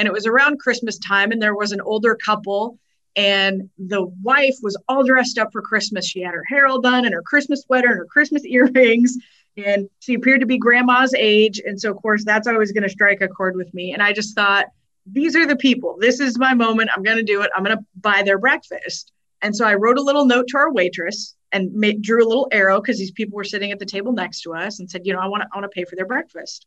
and 0.00 0.06
it 0.06 0.12
was 0.12 0.26
around 0.26 0.58
Christmas 0.58 0.98
time, 0.98 1.30
and 1.30 1.42
there 1.42 1.54
was 1.54 1.72
an 1.72 1.80
older 1.82 2.16
couple, 2.16 2.78
and 3.16 3.68
the 3.78 4.04
wife 4.22 4.54
was 4.62 4.76
all 4.88 5.04
dressed 5.04 5.38
up 5.38 5.52
for 5.52 5.62
Christmas. 5.62 6.06
She 6.06 6.22
had 6.22 6.34
her 6.34 6.44
hair 6.48 6.66
all 6.66 6.80
done, 6.80 7.04
and 7.04 7.14
her 7.14 7.22
Christmas 7.22 7.62
sweater, 7.62 7.88
and 7.88 7.98
her 7.98 8.06
Christmas 8.06 8.44
earrings, 8.46 9.16
and 9.56 9.88
she 9.98 10.14
appeared 10.14 10.40
to 10.40 10.46
be 10.46 10.58
grandma's 10.58 11.14
age. 11.14 11.60
And 11.64 11.80
so, 11.80 11.90
of 11.90 11.96
course, 11.96 12.24
that's 12.24 12.46
always 12.46 12.72
going 12.72 12.84
to 12.84 12.88
strike 12.88 13.20
a 13.20 13.28
chord 13.28 13.56
with 13.56 13.72
me. 13.74 13.92
And 13.92 14.02
I 14.02 14.12
just 14.12 14.34
thought, 14.34 14.66
these 15.06 15.34
are 15.34 15.46
the 15.46 15.56
people. 15.56 15.96
This 15.98 16.20
is 16.20 16.38
my 16.38 16.54
moment. 16.54 16.90
I'm 16.94 17.02
going 17.02 17.16
to 17.16 17.22
do 17.22 17.42
it. 17.42 17.50
I'm 17.56 17.64
going 17.64 17.76
to 17.76 17.84
buy 18.00 18.22
their 18.22 18.38
breakfast. 18.38 19.12
And 19.42 19.56
so 19.56 19.64
I 19.64 19.74
wrote 19.74 19.98
a 19.98 20.02
little 20.02 20.26
note 20.26 20.48
to 20.48 20.58
our 20.58 20.72
waitress 20.72 21.34
and 21.52 21.72
drew 22.02 22.24
a 22.24 22.28
little 22.28 22.48
arrow 22.52 22.80
because 22.80 22.98
these 22.98 23.10
people 23.10 23.36
were 23.36 23.44
sitting 23.44 23.72
at 23.72 23.78
the 23.78 23.86
table 23.86 24.12
next 24.12 24.42
to 24.42 24.54
us 24.54 24.78
and 24.78 24.88
said, 24.88 25.02
you 25.04 25.12
know, 25.12 25.18
I 25.18 25.26
want 25.26 25.42
to 25.42 25.48
I 25.52 25.58
want 25.58 25.70
to 25.70 25.74
pay 25.74 25.84
for 25.84 25.96
their 25.96 26.06
breakfast. 26.06 26.66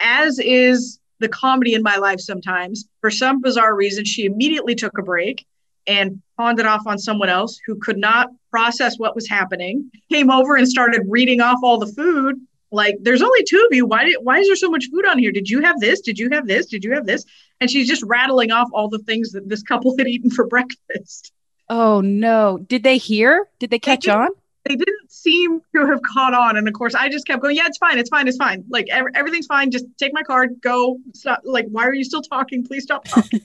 As 0.00 0.38
is 0.38 1.00
the 1.22 1.28
comedy 1.28 1.72
in 1.72 1.82
my 1.82 1.96
life 1.96 2.20
sometimes. 2.20 2.84
For 3.00 3.10
some 3.10 3.40
bizarre 3.40 3.74
reason, 3.74 4.04
she 4.04 4.26
immediately 4.26 4.74
took 4.74 4.98
a 4.98 5.02
break 5.02 5.46
and 5.86 6.22
pawned 6.36 6.60
it 6.60 6.66
off 6.66 6.86
on 6.86 6.98
someone 6.98 7.28
else 7.28 7.58
who 7.66 7.76
could 7.76 7.98
not 7.98 8.28
process 8.50 8.98
what 8.98 9.14
was 9.14 9.28
happening. 9.28 9.90
Came 10.10 10.30
over 10.30 10.56
and 10.56 10.68
started 10.68 11.02
reading 11.08 11.40
off 11.40 11.58
all 11.62 11.78
the 11.78 11.86
food. 11.86 12.36
Like, 12.70 12.96
there's 13.00 13.22
only 13.22 13.44
two 13.44 13.66
of 13.70 13.76
you. 13.76 13.84
Why 13.86 14.04
did 14.04 14.16
why 14.22 14.38
is 14.38 14.46
there 14.46 14.56
so 14.56 14.70
much 14.70 14.86
food 14.90 15.06
on 15.06 15.18
here? 15.18 15.32
Did 15.32 15.48
you 15.48 15.60
have 15.62 15.78
this? 15.80 16.00
Did 16.00 16.18
you 16.18 16.30
have 16.30 16.46
this? 16.46 16.66
Did 16.66 16.84
you 16.84 16.92
have 16.94 17.06
this? 17.06 17.24
And 17.60 17.70
she's 17.70 17.86
just 17.86 18.02
rattling 18.04 18.50
off 18.50 18.68
all 18.72 18.88
the 18.88 19.00
things 19.00 19.32
that 19.32 19.48
this 19.48 19.62
couple 19.62 19.94
had 19.98 20.08
eaten 20.08 20.30
for 20.30 20.46
breakfast. 20.46 21.32
Oh 21.68 22.00
no. 22.00 22.58
Did 22.58 22.82
they 22.82 22.96
hear? 22.98 23.48
Did 23.58 23.70
they 23.70 23.78
catch 23.78 24.08
on? 24.08 24.30
they 24.64 24.76
didn't 24.76 25.10
seem 25.10 25.60
to 25.74 25.86
have 25.86 26.02
caught 26.02 26.34
on. 26.34 26.56
And 26.56 26.68
of 26.68 26.74
course, 26.74 26.94
I 26.94 27.08
just 27.08 27.26
kept 27.26 27.42
going, 27.42 27.56
yeah, 27.56 27.66
it's 27.66 27.78
fine. 27.78 27.98
It's 27.98 28.10
fine. 28.10 28.28
It's 28.28 28.36
fine. 28.36 28.64
Like 28.68 28.86
ev- 28.90 29.06
everything's 29.14 29.46
fine. 29.46 29.70
Just 29.70 29.86
take 29.98 30.12
my 30.14 30.22
card, 30.22 30.60
go. 30.60 30.98
Stop. 31.14 31.40
Like, 31.44 31.66
why 31.68 31.84
are 31.84 31.94
you 31.94 32.04
still 32.04 32.22
talking? 32.22 32.64
Please 32.64 32.84
stop 32.84 33.04
talking. 33.04 33.40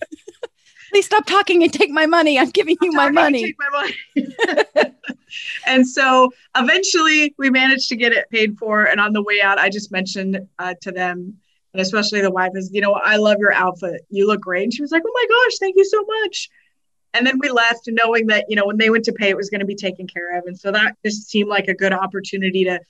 Please 0.92 1.06
stop 1.06 1.24
talking 1.24 1.62
and 1.62 1.72
take 1.72 1.90
my 1.90 2.04
money. 2.04 2.38
I'm 2.38 2.50
giving 2.50 2.76
you 2.82 2.92
my 2.92 3.08
money. 3.08 3.42
Take 3.44 3.56
my 3.58 3.90
money. 4.14 4.94
and 5.66 5.88
so 5.88 6.30
eventually 6.54 7.34
we 7.38 7.48
managed 7.48 7.88
to 7.88 7.96
get 7.96 8.12
it 8.12 8.28
paid 8.30 8.58
for. 8.58 8.84
And 8.84 9.00
on 9.00 9.14
the 9.14 9.22
way 9.22 9.40
out, 9.40 9.58
I 9.58 9.70
just 9.70 9.90
mentioned 9.90 10.38
uh, 10.58 10.74
to 10.82 10.92
them, 10.92 11.38
and 11.72 11.80
especially 11.80 12.20
the 12.20 12.30
wife 12.30 12.52
is, 12.54 12.70
you 12.74 12.82
know, 12.82 12.92
I 12.92 13.16
love 13.16 13.38
your 13.38 13.54
outfit. 13.54 14.02
You 14.10 14.26
look 14.26 14.42
great. 14.42 14.64
And 14.64 14.74
she 14.74 14.82
was 14.82 14.92
like, 14.92 15.02
oh 15.06 15.12
my 15.14 15.26
gosh, 15.28 15.58
thank 15.58 15.76
you 15.78 15.84
so 15.86 16.04
much. 16.04 16.50
And 17.14 17.26
then 17.26 17.38
we 17.38 17.48
left 17.48 17.88
knowing 17.88 18.26
that, 18.26 18.44
you 18.50 18.56
know, 18.56 18.66
when 18.66 18.76
they 18.76 18.90
went 18.90 19.04
to 19.06 19.12
pay, 19.12 19.30
it 19.30 19.36
was 19.36 19.48
going 19.48 19.60
to 19.60 19.66
be 19.66 19.74
taken 19.74 20.06
care 20.06 20.36
of. 20.36 20.44
And 20.46 20.58
so 20.58 20.72
that 20.72 20.96
just 21.02 21.30
seemed 21.30 21.48
like 21.48 21.68
a 21.68 21.74
good 21.74 21.94
opportunity 21.94 22.64
to 22.64 22.80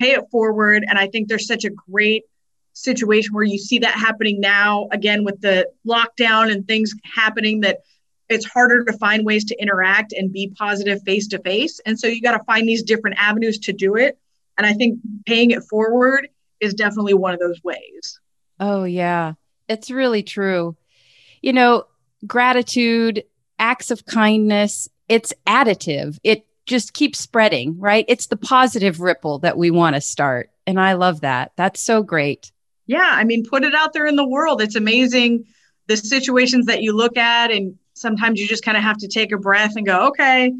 pay 0.00 0.12
it 0.12 0.24
forward. 0.30 0.84
And 0.88 0.98
I 0.98 1.08
think 1.08 1.28
there's 1.28 1.46
such 1.46 1.64
a 1.64 1.70
great 1.70 2.24
situation 2.72 3.34
where 3.34 3.44
you 3.44 3.58
see 3.58 3.78
that 3.80 3.94
happening 3.94 4.40
now, 4.40 4.88
again, 4.92 5.24
with 5.24 5.40
the 5.40 5.68
lockdown 5.86 6.50
and 6.50 6.66
things 6.66 6.94
happening 7.04 7.60
that 7.60 7.80
it's 8.28 8.46
harder 8.46 8.84
to 8.84 8.92
find 8.94 9.26
ways 9.26 9.44
to 9.44 9.60
interact 9.60 10.12
and 10.12 10.32
be 10.32 10.52
positive 10.56 11.02
face 11.02 11.26
to 11.28 11.38
face. 11.40 11.80
And 11.84 11.98
so 11.98 12.06
you 12.06 12.22
got 12.22 12.38
to 12.38 12.44
find 12.44 12.68
these 12.68 12.82
different 12.82 13.16
avenues 13.18 13.58
to 13.60 13.72
do 13.72 13.96
it. 13.96 14.18
And 14.56 14.66
I 14.66 14.72
think 14.72 15.00
paying 15.26 15.50
it 15.50 15.62
forward 15.64 16.28
is 16.60 16.74
definitely 16.74 17.14
one 17.14 17.34
of 17.34 17.40
those 17.40 17.62
ways. 17.64 18.20
Oh, 18.60 18.84
yeah. 18.84 19.34
It's 19.68 19.90
really 19.90 20.22
true. 20.22 20.76
You 21.42 21.52
know, 21.52 21.86
gratitude 22.26 23.24
acts 23.58 23.90
of 23.90 24.06
kindness, 24.06 24.88
it's 25.08 25.32
additive. 25.46 26.18
It 26.22 26.46
just 26.66 26.92
keeps 26.92 27.18
spreading, 27.18 27.78
right? 27.80 28.04
It's 28.06 28.26
the 28.26 28.36
positive 28.36 29.00
ripple 29.00 29.40
that 29.40 29.56
we 29.56 29.70
want 29.70 29.96
to 29.96 30.00
start. 30.00 30.50
And 30.66 30.78
I 30.78 30.92
love 30.92 31.22
that. 31.22 31.52
That's 31.56 31.80
so 31.80 32.02
great. 32.02 32.52
Yeah. 32.90 33.08
I 33.08 33.22
mean, 33.22 33.44
put 33.44 33.62
it 33.62 33.72
out 33.72 33.92
there 33.92 34.06
in 34.06 34.16
the 34.16 34.26
world. 34.26 34.60
It's 34.60 34.74
amazing 34.74 35.44
the 35.86 35.96
situations 35.96 36.66
that 36.66 36.82
you 36.82 36.92
look 36.92 37.16
at. 37.16 37.52
And 37.52 37.78
sometimes 37.94 38.40
you 38.40 38.48
just 38.48 38.64
kind 38.64 38.76
of 38.76 38.82
have 38.82 38.98
to 38.98 39.06
take 39.06 39.30
a 39.30 39.38
breath 39.38 39.76
and 39.76 39.86
go, 39.86 40.08
okay, 40.08 40.52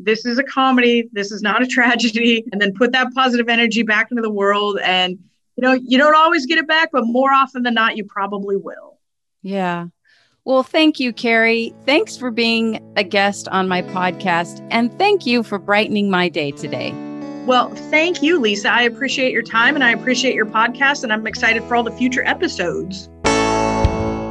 this 0.00 0.26
is 0.26 0.36
a 0.36 0.42
comedy. 0.42 1.08
This 1.12 1.30
is 1.30 1.42
not 1.42 1.62
a 1.62 1.66
tragedy. 1.78 2.44
And 2.50 2.60
then 2.60 2.74
put 2.74 2.90
that 2.90 3.14
positive 3.14 3.48
energy 3.48 3.84
back 3.84 4.10
into 4.10 4.20
the 4.20 4.32
world. 4.32 4.80
And 4.82 5.16
you 5.54 5.62
know, 5.62 5.74
you 5.74 5.96
don't 5.96 6.16
always 6.16 6.44
get 6.44 6.58
it 6.58 6.66
back, 6.66 6.90
but 6.90 7.06
more 7.06 7.32
often 7.32 7.62
than 7.62 7.74
not, 7.74 7.96
you 7.96 8.04
probably 8.04 8.56
will. 8.56 8.98
Yeah. 9.42 9.86
Well, 10.44 10.64
thank 10.64 10.98
you, 10.98 11.12
Carrie. 11.12 11.72
Thanks 11.84 12.16
for 12.16 12.32
being 12.32 12.80
a 12.96 13.04
guest 13.04 13.46
on 13.48 13.68
my 13.68 13.82
podcast. 13.82 14.66
And 14.72 14.96
thank 14.98 15.24
you 15.24 15.44
for 15.44 15.60
brightening 15.60 16.10
my 16.10 16.28
day 16.28 16.50
today. 16.50 17.05
Well, 17.46 17.70
thank 17.90 18.22
you, 18.22 18.40
Lisa. 18.40 18.70
I 18.70 18.82
appreciate 18.82 19.32
your 19.32 19.42
time 19.42 19.76
and 19.76 19.84
I 19.84 19.92
appreciate 19.92 20.34
your 20.34 20.46
podcast, 20.46 21.04
and 21.04 21.12
I'm 21.12 21.26
excited 21.26 21.62
for 21.64 21.76
all 21.76 21.84
the 21.84 21.92
future 21.92 22.24
episodes. 22.24 23.08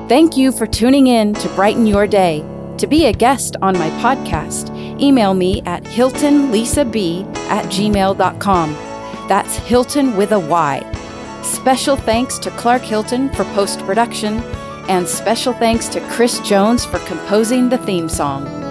Thank 0.10 0.38
you 0.38 0.52
for 0.52 0.68
tuning 0.68 1.08
in 1.08 1.34
to 1.36 1.50
Brighten 1.50 1.88
Your 1.88 2.06
Day. 2.06 2.44
To 2.78 2.88
be 2.88 3.06
a 3.06 3.14
guest 3.14 3.56
on 3.62 3.78
my 3.80 3.90
podcast, 4.02 4.70
email 5.02 5.34
me 5.34 5.62
at 5.66 5.84
hyltonlisab 5.86 7.26
at 7.48 7.66
gmail.com. 7.66 8.74
That's 9.30 9.56
Hylton 9.56 10.18
with 10.18 10.34
a 10.34 10.40
Y. 10.40 11.42
Special 11.42 11.96
thanks 11.96 12.38
to 12.40 12.52
Clark 12.52 12.82
Hylton 12.82 13.30
for 13.34 13.46
post 13.56 13.80
production 13.80 14.40
and 14.90 15.08
special 15.08 15.54
thanks 15.54 15.88
to 15.88 16.02
Chris 16.10 16.40
Jones 16.42 16.86
for 16.86 17.00
composing 17.00 17.70
the 17.70 17.78
theme 17.80 18.10
song. 18.10 18.65